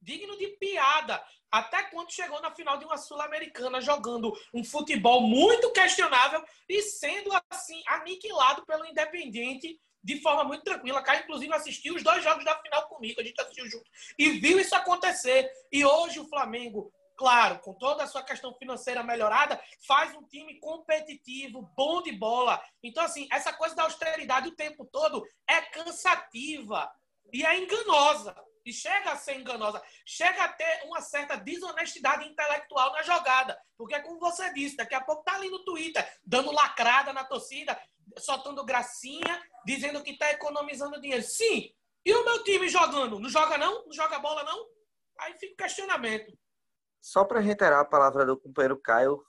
[0.00, 1.22] Digno de piada.
[1.50, 7.30] Até quando chegou na final de uma Sul-Americana jogando um futebol muito questionável e sendo
[7.50, 11.02] assim aniquilado pelo Independiente de forma muito tranquila.
[11.02, 14.58] Caio, inclusive, assistiu os dois jogos da final comigo, a gente assistiu junto e viu
[14.58, 15.50] isso acontecer.
[15.72, 20.58] E hoje o Flamengo claro, com toda a sua questão financeira melhorada, faz um time
[20.60, 22.62] competitivo, bom de bola.
[22.82, 26.88] Então, assim, essa coisa da austeridade o tempo todo é cansativa
[27.32, 28.34] e é enganosa.
[28.64, 33.58] e chega a ser enganosa, chega a ter uma certa desonestidade intelectual na jogada.
[33.78, 37.80] Porque, como você disse, daqui a pouco tá ali no Twitter, dando lacrada na torcida,
[38.18, 41.22] soltando gracinha, dizendo que tá economizando dinheiro.
[41.22, 41.72] Sim,
[42.04, 43.18] e o meu time jogando?
[43.18, 43.86] Não joga não?
[43.86, 44.66] Não joga bola não?
[45.18, 46.38] Aí fica o questionamento.
[47.00, 49.22] Só para reiterar a palavra do companheiro Caio,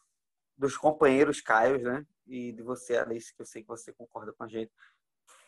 [0.58, 2.06] dos companheiros Caio, né?
[2.28, 4.72] E de você, Alice, que eu sei que você concorda com a gente.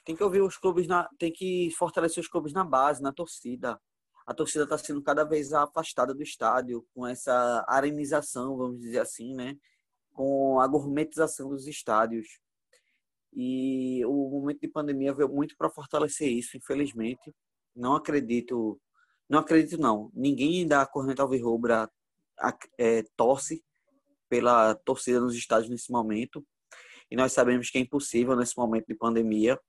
[0.04, 3.80] Tem que ouvir os clubes, na, tem que fortalecer os clubes na base, na torcida.
[4.26, 9.36] A torcida está sendo cada vez afastada do estádio com essa arenização, vamos dizer assim,
[9.36, 9.58] né?
[10.14, 12.40] Com a gourmetização dos estádios.
[13.34, 17.34] E o momento de pandemia veio muito para fortalecer isso, infelizmente.
[17.76, 18.80] Não acredito,
[19.30, 20.12] não acredito não.
[20.14, 21.90] Ninguém da Corneta Alvirrubra
[22.77, 23.63] é, torce
[24.30, 26.45] pela torcida nos estádios nesse momento.
[27.10, 29.60] E nós sabemos que é impossível nesse momento de pandemia.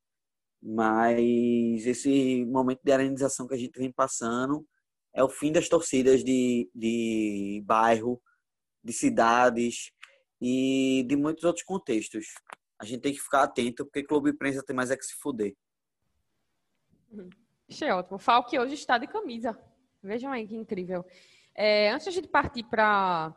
[0.63, 4.65] Mas esse momento de arenização que a gente vem passando
[5.13, 8.23] é o fim das torcidas de, de bairro,
[8.83, 9.91] de cidades
[10.41, 12.27] e de muitos outros contextos
[12.83, 15.55] a gente tem que ficar atento, porque clube imprensa tem mais é que se fuder.
[17.71, 18.19] Achei ótimo.
[18.19, 19.57] Falque hoje está de camisa.
[20.03, 21.07] Vejam aí que incrível.
[21.55, 23.35] É, antes de partir para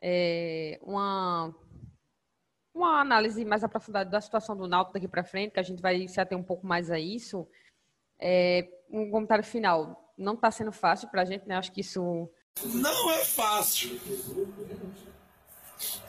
[0.00, 1.54] é, uma,
[2.74, 6.08] uma análise mais aprofundada da situação do Náutico daqui para frente, que a gente vai
[6.08, 7.46] se ater um pouco mais a isso,
[8.18, 10.12] é, um comentário final.
[10.16, 11.56] Não está sendo fácil para a gente, né?
[11.56, 12.30] Acho que isso...
[12.64, 13.98] Não é fácil.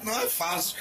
[0.04, 0.78] Não é fácil.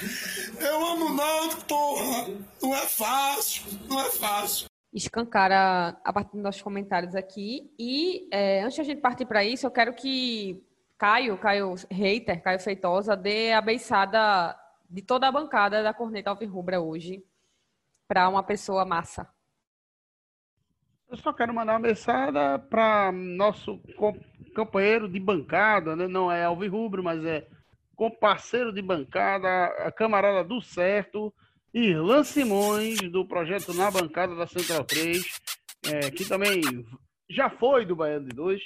[0.59, 2.27] Eu amo o Náutico, porra.
[2.61, 3.63] Não é fácil.
[3.87, 4.72] Não é fácil.
[4.93, 7.73] Escancara a partir dos nossos comentários aqui.
[7.79, 10.63] E é, antes de a gente partir para isso, eu quero que
[10.97, 14.57] Caio, Caio Reiter, Caio Feitosa, dê a beiçada
[14.89, 17.23] de toda a bancada da Corneta Alvirrubra hoje
[18.07, 19.27] para uma pessoa massa.
[21.09, 22.33] Eu só quero mandar uma mensagem
[22.69, 23.81] para nosso
[24.55, 26.07] companheiro de bancada, né?
[26.07, 27.47] não é Alvirrubro, mas é
[27.95, 31.33] com parceiro de bancada, a camarada do certo,
[31.73, 35.23] Irlan Simões, do projeto Na Bancada da Central 3,
[35.87, 36.61] é, que também
[37.29, 38.61] já foi do Baiano de Dois,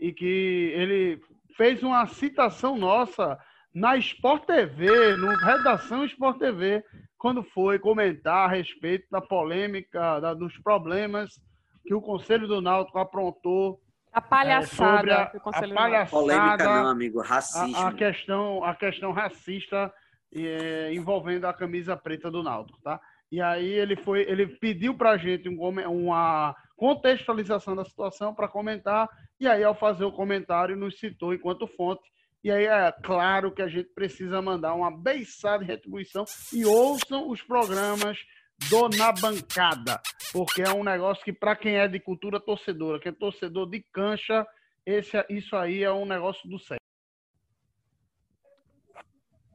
[0.00, 1.20] e que ele
[1.56, 3.38] fez uma citação nossa
[3.74, 6.82] na Sport TV, no Redação Sport TV,
[7.18, 11.38] quando foi comentar a respeito da polêmica, da, dos problemas
[11.84, 13.80] que o Conselho do Náutico aprontou
[14.12, 15.10] a palhaçada.
[15.10, 16.10] É, a, a palhaçada.
[16.10, 17.20] Polêmica não, amigo.
[17.20, 17.76] Racismo.
[17.76, 19.92] A, a questão, a questão racista
[20.34, 23.00] é, envolvendo a camisa preta do Náutico, tá?
[23.30, 28.48] E aí ele foi, ele pediu para a gente um, uma contextualização da situação para
[28.48, 29.08] comentar.
[29.38, 32.02] E aí ao fazer o comentário nos citou enquanto fonte.
[32.42, 37.28] E aí é claro que a gente precisa mandar uma beiçada de retribuição e ouçam
[37.28, 38.16] os programas
[38.70, 40.00] do Na Bancada,
[40.32, 43.84] porque é um negócio que, para quem é de cultura torcedora, que é torcedor de
[43.92, 44.46] cancha,
[44.86, 46.78] esse, isso aí é um negócio do céu.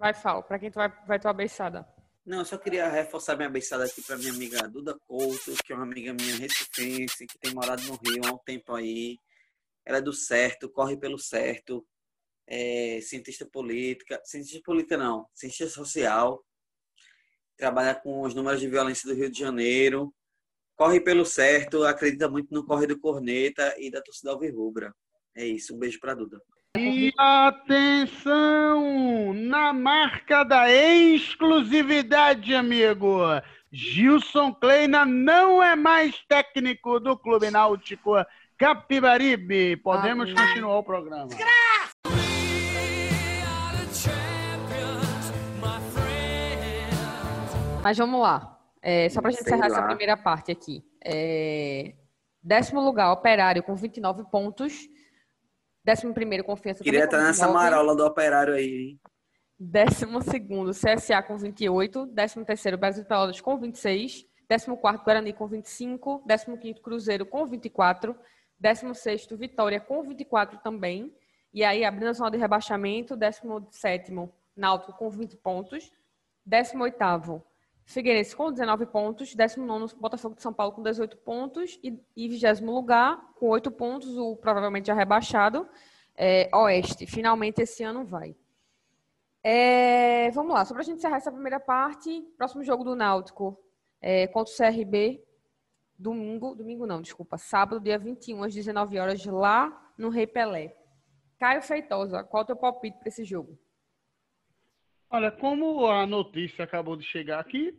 [0.03, 1.87] Vai, Fal, para quem tu vai, vai tua beiçada?
[2.25, 5.75] Não, eu só queria reforçar minha beiçada aqui para minha amiga Duda Couto, que é
[5.77, 9.17] uma amiga minha recifense, que tem morado no Rio há um tempo aí.
[9.85, 11.87] Ela é do certo, corre pelo certo,
[12.45, 16.43] é cientista política, cientista política não, cientista social,
[17.55, 20.13] trabalha com os números de violência do Rio de Janeiro,
[20.75, 24.93] corre pelo certo, acredita muito no corre do Corneta e da torcida Alvirrubra.
[25.33, 26.41] É isso, um beijo para Duda.
[26.75, 28.81] E atenção!
[29.31, 33.19] Na marca da exclusividade, amigo!
[33.71, 38.13] Gilson Kleina não é mais técnico do Clube Náutico
[38.57, 39.77] Capibaribe.
[39.77, 40.35] Podemos Amém.
[40.35, 41.29] continuar o programa.
[47.83, 48.59] Mas vamos lá.
[48.81, 49.67] É, só para a gente encerrar lá.
[49.67, 50.83] essa primeira parte aqui.
[51.05, 51.93] É,
[52.41, 54.73] décimo lugar, Operário com 29 pontos.
[55.83, 58.99] Décimo primeiro, Confiança Queria estar nessa marola do Operário aí, hein?
[59.59, 62.05] Décimo segundo, CSA com 28.
[62.07, 64.25] Décimo terceiro, Brasil de Pelotas com 26.
[64.47, 66.23] Décimo quarto, Guarani com 25.
[66.25, 68.15] Décimo quinto, Cruzeiro com 24.
[68.59, 71.13] Décimo sexto, Vitória com 24 também.
[71.53, 75.91] E aí, abrindo a zona de rebaixamento, décimo sétimo, Náutico com 20 pontos.
[76.45, 77.45] Décimo oitavo,
[77.85, 82.61] Figueirense com 19 pontos, 19 Botafogo de São Paulo com 18 pontos e, e 20
[82.61, 85.67] lugar com 8 pontos, o provavelmente já rebaixado,
[86.15, 87.05] é, Oeste.
[87.05, 88.35] Finalmente esse ano vai.
[89.43, 93.59] É, vamos lá, só para a gente encerrar essa primeira parte, próximo jogo do Náutico
[94.01, 95.21] é, contra o CRB,
[95.99, 100.77] domingo, domingo não, desculpa, sábado, dia 21, às 19 horas, lá no Rei Pelé.
[101.37, 103.59] Caio Feitosa, qual é o teu palpite para esse jogo?
[105.13, 107.77] Olha, como a notícia acabou de chegar aqui,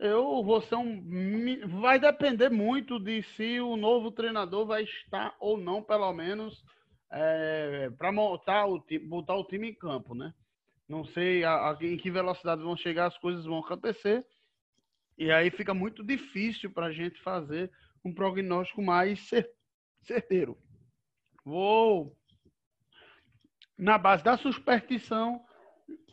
[0.00, 1.80] Eu vou ser um.
[1.80, 6.64] Vai depender muito de se o novo treinador vai estar ou não, pelo menos,
[7.08, 10.34] é, para montar o time, botar o time em campo, né?
[10.88, 14.26] Não sei a, a, em que velocidade vão chegar, as coisas vão acontecer.
[15.16, 17.70] E aí fica muito difícil para a gente fazer
[18.04, 19.30] um prognóstico mais
[20.02, 20.58] certeiro.
[21.44, 22.18] Vou
[23.78, 25.45] na base da superstição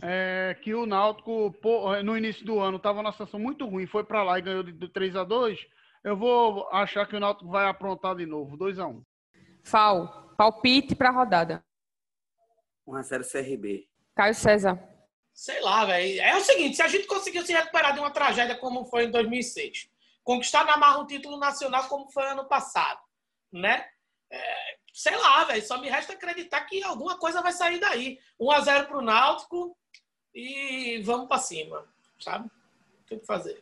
[0.01, 1.55] é, que o Náutico
[2.03, 4.87] no início do ano estava numa situação muito ruim, foi para lá e ganhou de
[4.89, 5.59] 3 a 2
[6.03, 9.03] eu vou achar que o Náutico vai aprontar de novo, 2 a 1
[9.63, 11.65] Fal, palpite para a rodada.
[12.85, 13.87] 1x0 CRB.
[14.13, 14.77] Caio César.
[15.33, 16.21] Sei lá, velho.
[16.21, 19.11] É o seguinte, se a gente conseguiu se recuperar de uma tragédia como foi em
[19.11, 19.89] 2006,
[20.21, 22.99] conquistar na marra um título nacional como foi ano passado,
[23.51, 23.85] né?
[24.29, 25.65] É, sei lá, velho.
[25.65, 28.19] Só me resta acreditar que alguma coisa vai sair daí.
[28.39, 29.75] 1x0 pro Náutico
[30.33, 31.83] e vamos para cima,
[32.19, 32.49] sabe?
[33.07, 33.61] Tem que fazer.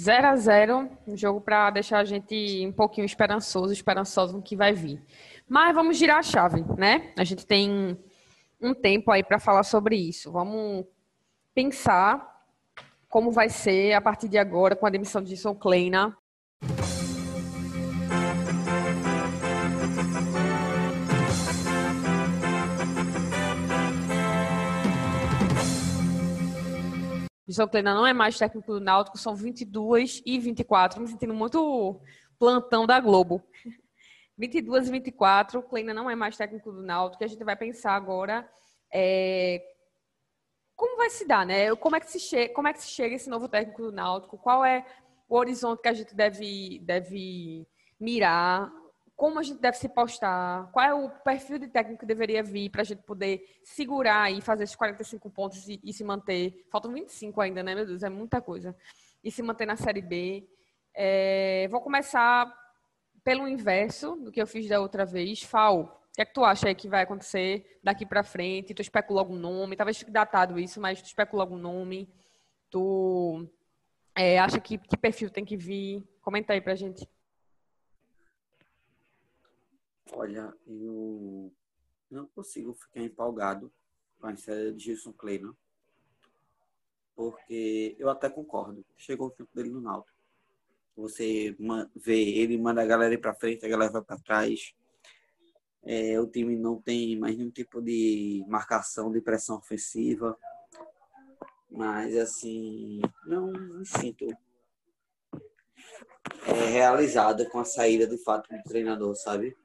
[0.00, 4.54] 0 a 0 um jogo para deixar a gente um pouquinho esperançoso, esperançoso no que
[4.56, 5.02] vai vir.
[5.48, 7.12] Mas vamos girar a chave, né?
[7.16, 7.98] A gente tem
[8.60, 10.30] um tempo aí para falar sobre isso.
[10.30, 10.84] Vamos
[11.54, 12.36] pensar
[13.08, 16.16] como vai ser a partir de agora com a demissão de Jason Kleina.
[27.48, 31.98] Jason Kleina não é mais técnico do Náutico, são 22 e 24, me sentindo muito
[32.38, 33.42] plantão da Globo.
[34.36, 38.48] 22 e 24, Kleina não é mais técnico do Náutico, a gente vai pensar agora
[38.92, 39.62] é,
[40.76, 41.74] como vai se dar, né?
[41.74, 44.38] Como é que se chega, como é que se chega esse novo técnico do Náutico?
[44.38, 44.86] Qual é
[45.28, 47.66] o horizonte que a gente deve deve
[47.98, 48.70] mirar?
[49.18, 50.70] Como a gente deve se postar?
[50.70, 54.40] Qual é o perfil de técnico que deveria vir para a gente poder segurar e
[54.40, 56.64] fazer esses 45 pontos e, e, se manter?
[56.70, 58.04] Faltam 25 ainda, né, meu Deus?
[58.04, 58.76] É muita coisa.
[59.24, 60.48] E se manter na Série B.
[60.94, 62.50] É, vou começar
[63.24, 65.42] pelo inverso do que eu fiz da outra vez.
[65.42, 68.74] Fal, que é que tu acha aí que vai acontecer daqui para frente?
[68.74, 69.76] Tu especula algum nome?
[69.76, 72.08] Talvez fique datado isso, mas tu especula algum nome?
[72.68, 73.48] Tu
[74.16, 76.02] é, acha que, que perfil tem que vir?
[76.20, 77.08] Comenta aí pra gente.
[80.12, 81.52] Olha, eu
[82.10, 83.70] não consigo ficar empolgado
[84.18, 85.54] com a série de Gilson Kleina,
[87.14, 88.84] porque eu até concordo.
[88.96, 90.16] Chegou o tempo dele no Náutico.
[90.96, 91.56] Você
[91.94, 94.74] vê ele manda a galera ir para frente, a galera vai para trás.
[95.84, 100.36] É, o time não tem mais nenhum tipo de marcação de pressão ofensiva.
[101.70, 104.26] Mas, assim, não me sinto
[106.46, 109.56] é, realizada com a saída de fato do treinador, sabe?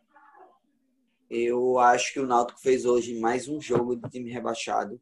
[1.36, 5.02] Eu acho que o Náutico fez hoje mais um jogo de time rebaixado.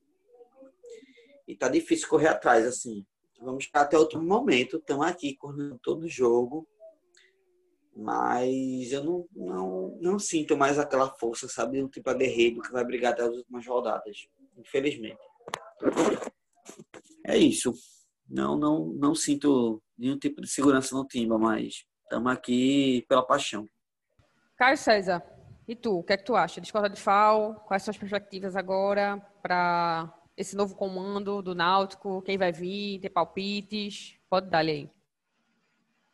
[1.47, 3.05] E tá difícil correr atrás, assim.
[3.41, 4.77] Vamos ficar até outro momento.
[4.77, 6.67] Estamos aqui correndo todo jogo
[7.95, 11.83] mas eu não, não, não sinto mais aquela força, sabe?
[11.83, 15.19] Um tipo aguerrido que vai brigar até as últimas rodadas, infelizmente.
[17.25, 17.73] É isso.
[18.27, 23.67] Não, não, não sinto nenhum tipo de segurança no time, mas estamos aqui pela paixão.
[24.57, 25.21] Caio César,
[25.67, 25.99] e tu?
[25.99, 26.61] O que é que tu acha?
[26.61, 27.55] Discorda de FAO?
[27.67, 32.21] Quais são as perspectivas agora para esse novo comando do Náutico?
[32.23, 32.99] Quem vai vir?
[32.99, 34.15] Ter palpites?
[34.29, 34.89] Pode dar aí.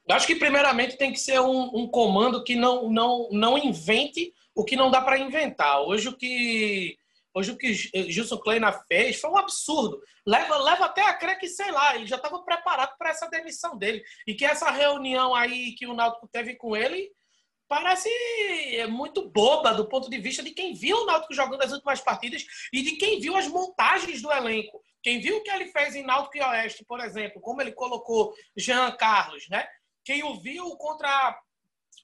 [0.08, 4.34] Eu acho que, primeiramente, tem que ser um, um comando que não, não, não invente
[4.56, 5.82] o que não dá para inventar.
[5.82, 6.98] Hoje, o que
[7.38, 10.02] Hoje o que Gilson Kleina fez foi um absurdo.
[10.26, 13.78] Leva, leva até a crer que, sei lá, ele já estava preparado para essa demissão
[13.78, 14.04] dele.
[14.26, 17.12] E que essa reunião aí que o Náutico teve com ele
[17.68, 18.10] parece
[18.90, 22.46] muito boba do ponto de vista de quem viu o Náutico jogando as últimas partidas
[22.72, 24.82] e de quem viu as montagens do elenco.
[25.04, 28.34] Quem viu o que ele fez em Náutico e Oeste, por exemplo, como ele colocou
[28.56, 29.68] Jean Carlos, né?
[30.04, 31.38] Quem o viu contra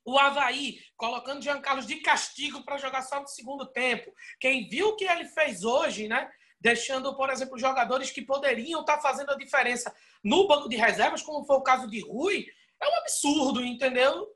[0.05, 4.13] o Havaí, colocando Jean Carlos de castigo para jogar só no segundo tempo.
[4.39, 6.29] Quem viu o que ele fez hoje, né?
[6.59, 11.21] Deixando, por exemplo, jogadores que poderiam estar tá fazendo a diferença no banco de reservas,
[11.21, 12.45] como foi o caso de Rui,
[12.81, 14.27] é um absurdo, entendeu?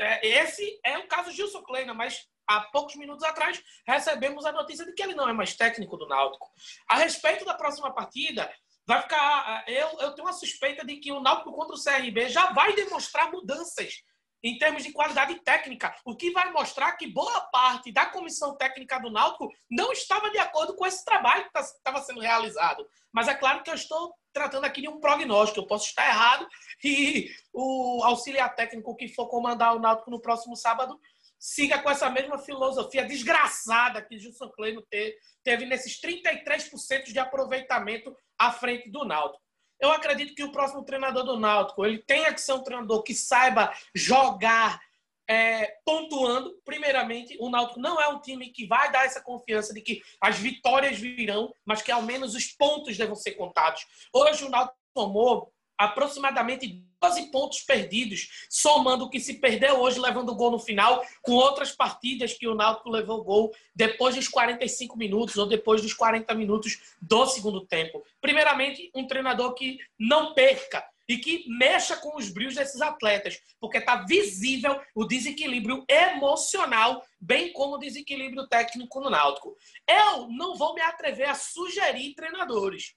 [0.00, 4.52] É, esse é o caso de Gilson Kleina, mas há poucos minutos atrás recebemos a
[4.52, 6.50] notícia de que ele não é mais técnico do Náutico.
[6.88, 8.50] A respeito da próxima partida,
[8.86, 9.64] vai ficar.
[9.66, 13.30] Eu, eu tenho uma suspeita de que o Náutico contra o CRB já vai demonstrar
[13.30, 14.02] mudanças
[14.44, 19.00] em termos de qualidade técnica, o que vai mostrar que boa parte da comissão técnica
[19.00, 22.86] do Náutico não estava de acordo com esse trabalho que tá, estava sendo realizado.
[23.10, 26.46] Mas é claro que eu estou tratando aqui de um prognóstico, eu posso estar errado
[26.84, 31.00] e o auxiliar técnico que for comandar o Náutico no próximo sábado
[31.38, 34.82] siga com essa mesma filosofia desgraçada que Gilson Kleino
[35.42, 39.43] teve nesses 33% de aproveitamento à frente do Náutico.
[39.80, 43.14] Eu acredito que o próximo treinador do Náutico ele tenha que ser um treinador que
[43.14, 44.80] saiba jogar
[45.28, 46.54] é, pontuando.
[46.64, 50.38] Primeiramente, o Náutico não é um time que vai dar essa confiança de que as
[50.38, 53.86] vitórias virão, mas que ao menos os pontos devam ser contados.
[54.12, 60.34] Hoje o Náutico tomou aproximadamente 12 pontos perdidos, somando o que se perdeu hoje, levando
[60.34, 65.36] gol no final, com outras partidas que o Náutico levou gol depois dos 45 minutos
[65.36, 68.02] ou depois dos 40 minutos do segundo tempo.
[68.20, 73.78] Primeiramente, um treinador que não perca e que mexa com os brilhos desses atletas, porque
[73.78, 79.56] está visível o desequilíbrio emocional, bem como o desequilíbrio técnico no Náutico.
[79.86, 82.94] Eu não vou me atrever a sugerir treinadores,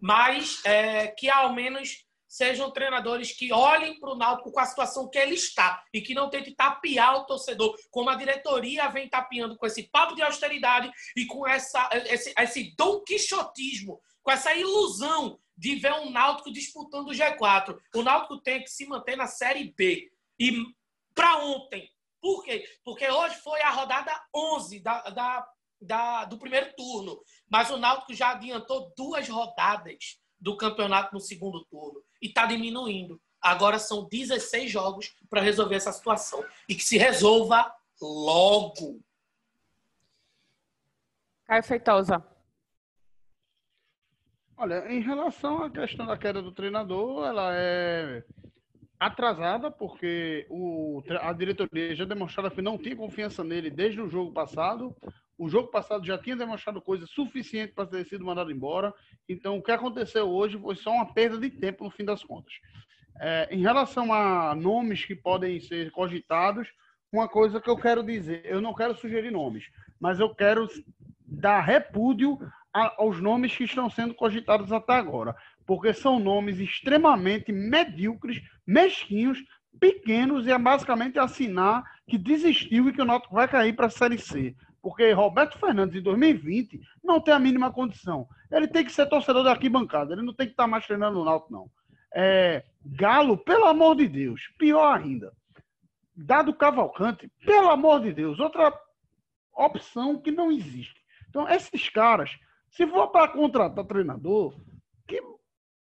[0.00, 5.08] mas é, que ao menos sejam treinadores que olhem para o Náutico com a situação
[5.08, 9.56] que ele está e que não tente tapear o torcedor, como a diretoria vem tapeando
[9.56, 15.38] com esse papo de austeridade e com essa, esse, esse dom quixotismo, com essa ilusão
[15.56, 17.78] de ver um Náutico disputando o G4.
[17.94, 20.10] O Náutico tem que se manter na Série B.
[20.38, 20.60] E
[21.14, 21.88] para ontem.
[22.20, 22.64] Por quê?
[22.84, 25.48] Porque hoje foi a rodada 11 da, da,
[25.84, 27.20] da, do primeiro turno.
[27.48, 33.20] Mas o Náutico já adiantou duas rodadas do campeonato no segundo turno e está diminuindo.
[33.40, 36.44] Agora são 16 jogos para resolver essa situação.
[36.68, 39.00] E que se resolva logo.
[41.46, 42.24] Caio Feitosa.
[44.56, 48.24] Olha, em relação à questão da queda do treinador, ela é
[48.98, 54.32] atrasada, porque o, a diretoria já demonstrou que não tinha confiança nele desde o jogo
[54.32, 54.94] passado.
[55.36, 58.94] O jogo passado já tinha demonstrado coisa suficiente para ter sido mandado embora.
[59.28, 62.54] Então, o que aconteceu hoje foi só uma perda de tempo no fim das contas.
[63.20, 66.68] É, em relação a nomes que podem ser cogitados,
[67.12, 69.64] uma coisa que eu quero dizer, eu não quero sugerir nomes,
[70.00, 70.68] mas eu quero
[71.24, 72.38] dar repúdio
[72.72, 79.38] aos nomes que estão sendo cogitados até agora, porque são nomes extremamente medíocres, mesquinhos,
[79.78, 83.90] pequenos e é basicamente assinar que desistiu e que o Náutico vai cair para a
[83.90, 84.54] Série C.
[84.84, 88.28] Porque Roberto Fernandes, em 2020, não tem a mínima condição.
[88.52, 90.12] Ele tem que ser torcedor da arquibancada.
[90.12, 91.70] Ele não tem que estar mais treinando no Náutico, não.
[92.14, 94.42] É, Galo, pelo amor de Deus.
[94.58, 95.32] Pior ainda.
[96.14, 98.38] Dado Cavalcante, pelo amor de Deus.
[98.38, 98.78] Outra
[99.56, 101.00] opção que não existe.
[101.30, 102.36] Então, esses caras,
[102.68, 104.54] se for para contratar treinador,
[105.08, 105.18] que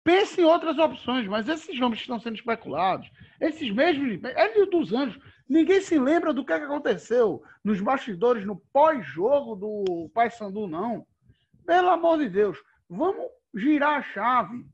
[0.04, 1.26] pense em outras opções.
[1.26, 4.22] Mas esses nomes que estão sendo especulados, esses mesmos...
[4.22, 9.54] Hélio dos Anjos Ninguém se lembra do que, é que aconteceu nos bastidores, no pós-jogo
[9.54, 11.06] do Paysandu, não.
[11.66, 14.64] Pelo amor de Deus, vamos girar a chave.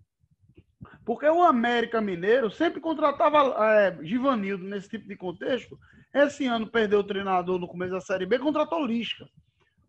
[1.05, 5.79] Porque o América Mineiro sempre contratava é, Givanildo nesse tipo de contexto.
[6.15, 9.27] Esse ano perdeu o treinador no começo da Série B, contratou Lisca.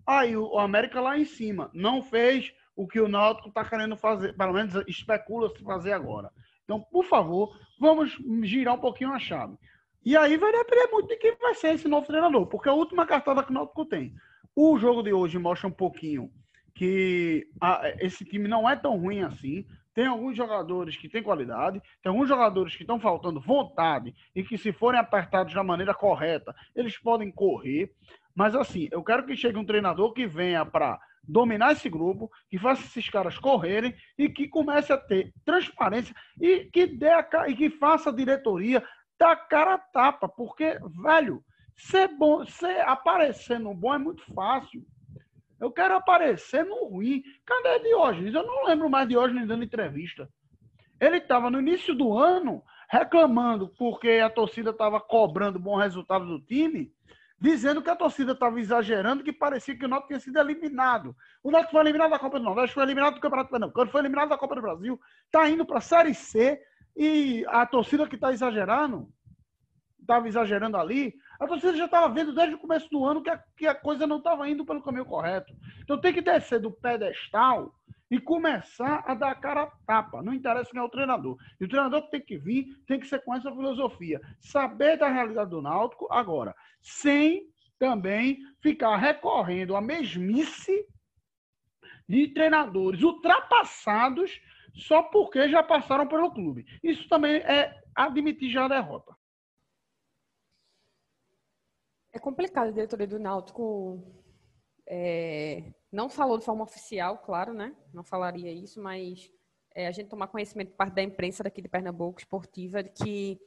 [0.06, 4.36] Aí o América lá em cima não fez o que o Náutico está querendo fazer,
[4.36, 6.32] pelo menos especula-se fazer agora.
[6.64, 9.58] Então, por favor, vamos girar um pouquinho a chave.
[10.06, 13.06] E aí vai depender muito de quem vai ser esse novo treinador, porque a última
[13.06, 14.14] cartada que o Náutico tem.
[14.56, 16.32] O jogo de hoje mostra um pouquinho
[16.74, 19.66] que a, esse time não é tão ruim assim.
[19.94, 24.58] Tem alguns jogadores que têm qualidade, tem alguns jogadores que estão faltando vontade e que,
[24.58, 27.92] se forem apertados da maneira correta, eles podem correr.
[28.34, 32.58] Mas, assim, eu quero que chegue um treinador que venha para dominar esse grupo, que
[32.58, 37.56] faça esses caras correrem e que comece a ter transparência e que, dê a, e
[37.56, 38.84] que faça a diretoria
[39.20, 41.44] da cara a tapa, porque, velho,
[41.76, 44.82] ser bom, ser aparecer no bom é muito fácil.
[45.60, 47.22] Eu quero aparecer no ruim.
[47.46, 48.34] Cadê Diógenes?
[48.34, 50.30] Eu não lembro mais Diógenes dando entrevista.
[51.00, 56.40] Ele estava no início do ano reclamando porque a torcida estava cobrando bom resultado do
[56.40, 56.92] time,
[57.40, 61.16] dizendo que a torcida estava exagerando, que parecia que o Náutico tinha sido eliminado.
[61.44, 64.30] O Náutico foi eliminado da Copa do Nordeste, foi eliminado do Campeonato Pernambucano, foi eliminado
[64.30, 66.60] da Copa do Brasil, está indo para a Série C,
[67.02, 69.10] e a torcida que está exagerando,
[70.02, 73.42] estava exagerando ali, a torcida já estava vendo desde o começo do ano que a,
[73.56, 75.54] que a coisa não estava indo pelo caminho correto.
[75.82, 77.74] Então tem que descer do pedestal
[78.12, 80.22] e começar a dar a cara a tapa.
[80.22, 81.38] Não interessa quem é o treinador.
[81.62, 84.20] E o treinador que tem que vir tem que ser com essa filosofia.
[84.42, 87.48] Saber da realidade do Náutico agora, sem
[87.80, 90.86] também ficar recorrendo à mesmice
[92.10, 94.42] de treinadores ultrapassados
[94.74, 96.66] só porque já passaram pelo clube.
[96.84, 99.16] Isso também é admitir já a derrota.
[102.12, 104.02] É complicado diretoria do Náutico.
[104.88, 107.76] É, não falou de forma oficial, claro, né?
[107.94, 109.32] Não falaria isso, mas
[109.76, 113.40] é, a gente tomar conhecimento por parte da imprensa daqui de Pernambuco, esportiva, de que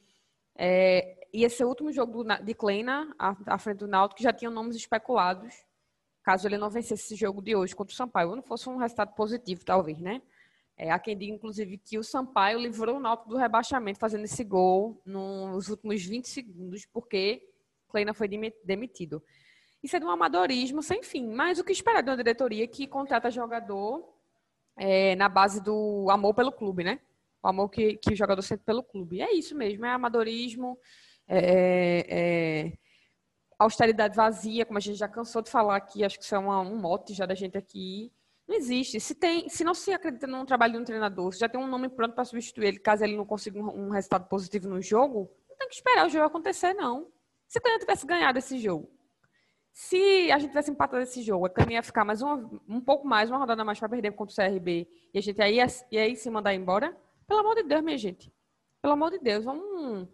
[0.56, 4.22] é, ia ser o último jogo do, de Kleina à, à frente do Náutico, que
[4.22, 5.54] já tinham nomes especulados,
[6.22, 8.30] caso ele não vencesse esse jogo de hoje contra o Sampaio.
[8.30, 10.22] Ou não fosse um resultado positivo, talvez, né?
[10.76, 14.42] É, há quem diga, inclusive, que o Sampaio livrou o Náutico do rebaixamento fazendo esse
[14.42, 17.46] gol nos últimos 20 segundos, porque
[17.88, 18.28] Kleina foi
[18.64, 19.22] demitido.
[19.82, 21.26] Isso é de um amadorismo sem fim.
[21.28, 24.08] Mas o que esperar de uma diretoria que contrata jogador
[24.76, 27.00] é, na base do amor pelo clube, né?
[27.42, 29.20] O amor que, que o jogador sente pelo clube.
[29.20, 30.78] É isso mesmo, é amadorismo,
[31.26, 32.72] é, é,
[33.58, 36.60] austeridade vazia, como a gente já cansou de falar aqui, acho que isso é uma,
[36.60, 38.12] um mote já da gente aqui.
[38.46, 38.98] Não existe.
[39.00, 41.66] Se, tem, se não se acredita num trabalho de um treinador, se já tem um
[41.66, 45.30] nome pronto para substituir ele, caso ele não consiga um, um, resultado positivo no jogo,
[45.48, 47.08] não tem que esperar o jogo acontecer, não.
[47.46, 48.90] Se o Cana tivesse ganhado esse jogo,
[49.72, 52.34] se a gente tivesse empatado esse jogo, a Cana ia ficar mais uma,
[52.68, 55.66] um pouco mais, uma rodada mais para perder contra o CRB, e a gente ia,
[55.90, 58.32] ia aí se mandar embora, pelo amor de Deus, minha gente.
[58.82, 60.08] Pelo amor de Deus, vamos,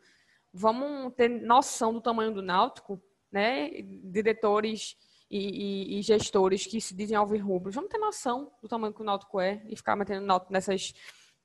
[0.53, 3.03] vamos ter noção do tamanho do Náutico,
[3.33, 3.71] né?
[4.05, 4.97] Diretores
[5.31, 9.05] e, e, e, gestores que se dizem alvirrubros, vamos ter noção do tamanho que o
[9.05, 10.95] Náutico é e ficar mantendo o Náutico nessas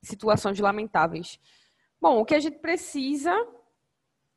[0.01, 1.39] situações lamentáveis.
[2.01, 3.33] Bom, o que a gente precisa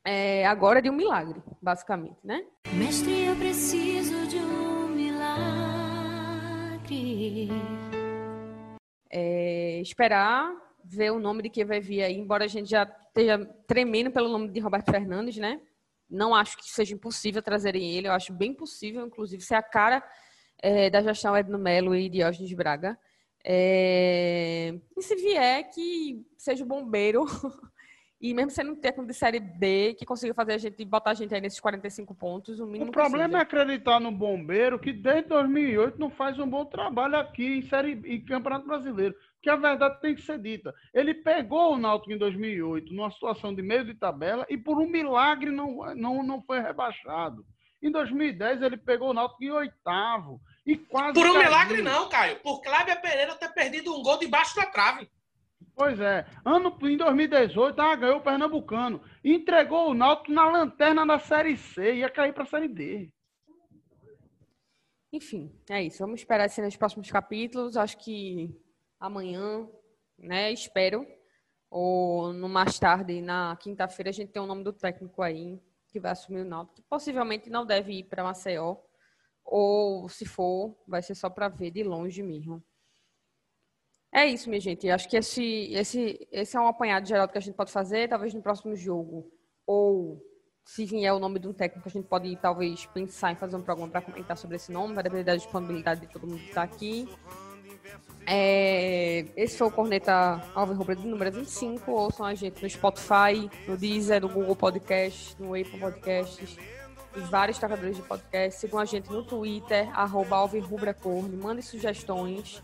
[0.05, 2.45] é agora de um milagre, basicamente, né?
[2.73, 5.89] Mestre, eu preciso de um milagre.
[9.11, 13.45] É, esperar ver o nome de quem vai vir aí, embora a gente já esteja
[13.67, 15.61] tremendo pelo nome de Roberto Fernandes, né?
[16.09, 20.03] Não acho que seja impossível trazerem ele, eu acho bem possível, inclusive, ser a cara
[20.59, 22.99] é, da gestão Edno Melo e Diógenes Braga.
[23.45, 24.75] É...
[24.97, 27.25] E se vier, que seja o bombeiro,
[28.21, 31.15] e mesmo sendo um técnico de Série B, que consiga fazer a gente, botar a
[31.15, 33.39] gente aí nesses 45 pontos, o mínimo O problema possível.
[33.39, 37.93] é acreditar no bombeiro, que desde 2008 não faz um bom trabalho aqui em Série
[38.05, 40.75] em Campeonato Brasileiro que a verdade tem que ser dita.
[40.93, 44.89] Ele pegou o Náutico em 2008 numa situação de meio de tabela e por um
[44.89, 47.47] milagre não, não, não foi rebaixado.
[47.81, 51.45] Em 2010 ele pegou o Náutico em oitavo e quase Por um caiu.
[51.45, 52.41] milagre não, Caio.
[52.41, 55.09] Por Cláudia Pereira ter perdido um gol debaixo da trave.
[55.77, 56.25] Pois é.
[56.43, 59.03] Ano, em 2018, ah, ganhou o Pernambucano.
[59.23, 61.97] Entregou o Náutico na lanterna da Série C.
[61.97, 63.13] Ia cair para a Série D.
[65.13, 65.99] Enfim, é isso.
[65.99, 67.77] Vamos esperar assim nos próximos capítulos.
[67.77, 68.59] Acho que
[68.99, 69.69] amanhã,
[70.19, 70.51] né?
[70.51, 71.07] Espero.
[71.71, 76.01] Ou no mais tarde, na quinta-feira, a gente tem o nome do técnico aí que
[76.01, 76.83] vai assumir o Náutico.
[76.89, 78.79] Possivelmente não deve ir para Maceió.
[79.45, 82.65] Ou, se for, vai ser só para ver de longe mesmo.
[84.13, 84.89] É isso, minha gente.
[84.89, 88.33] Acho que esse, esse, esse é um apanhado geral que a gente pode fazer, talvez
[88.33, 89.31] no próximo jogo.
[89.67, 90.23] Ou,
[90.65, 93.63] se vier o nome de um técnico, a gente pode talvez pensar em fazer um
[93.63, 94.95] programa para comentar sobre esse nome.
[94.95, 97.09] Vai depender da disponibilidade de todo mundo que está aqui.
[98.27, 101.91] É, esse foi o Corneta Alves Rubra de número 25.
[101.93, 106.57] Ouçam a gente no Spotify, no Deezer, no Google Podcast, no Apple Podcasts
[107.17, 108.61] e vários tocadores de podcast.
[108.61, 110.49] Sigam a gente no Twitter, arroba
[111.01, 111.37] Corne.
[111.37, 112.63] Mandem sugestões,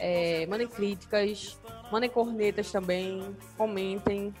[0.00, 1.60] é, mandem críticas,
[1.92, 4.34] mandem cornetas também, comentem,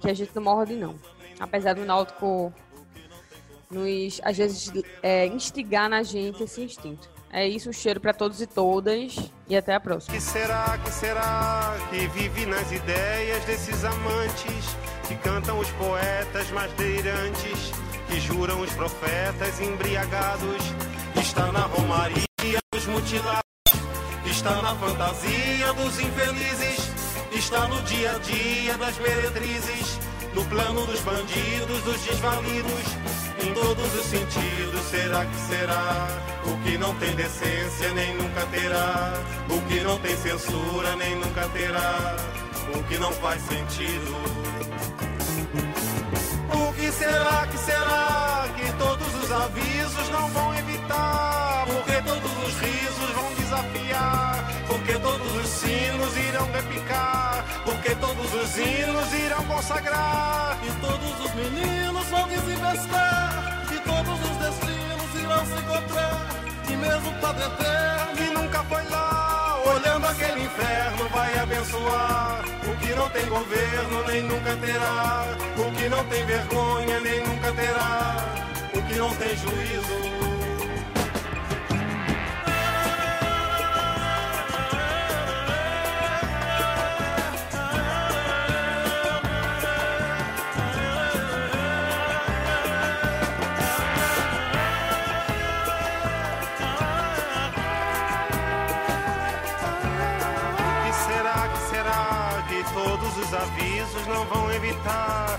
[0.00, 0.96] que a gente não morde não.
[1.38, 2.52] Apesar do Náutico
[3.70, 7.08] nos, às vezes, é, instigar na gente esse instinto.
[7.32, 9.16] É isso, um cheiro para todos e todas
[9.48, 10.14] e até a próxima.
[10.14, 14.76] Que será, que será que vive nas ideias desses amantes
[15.08, 17.72] que cantam os poetas mais delirantes,
[18.08, 20.62] que juram os profetas embriagados?
[21.20, 22.24] Está na romaria
[22.72, 23.43] dos mutilados,
[24.26, 26.90] está na fantasia dos infelizes,
[27.32, 29.98] está no dia a dia das meretrizes,
[30.34, 33.04] no plano dos bandidos, dos desvalidos
[33.42, 34.80] em todos os sentidos.
[34.90, 36.08] Será que será?
[36.46, 39.12] O que não tem decência nem nunca terá.
[39.48, 42.16] O que não tem censura nem nunca terá.
[42.74, 44.14] O que não faz sentido.
[46.52, 51.66] O que será que será que todos os avisos não vão evitar?
[51.66, 52.73] Porque todos os risos
[56.54, 57.44] repicar.
[57.64, 60.58] Porque todos os hinos irão consagrar.
[60.62, 62.94] E todos os meninos vão desinvestir.
[63.72, 66.26] E todos os destinos irão se encontrar.
[66.68, 72.44] E mesmo o Padre Eterno, que nunca foi lá, olhando aquele inferno, vai abençoar.
[72.66, 75.24] O que não tem governo, nem nunca terá.
[75.56, 78.16] O que não tem vergonha, nem nunca terá.
[78.74, 80.33] O que não tem juízo.
[103.32, 105.38] Avisos não vão evitar,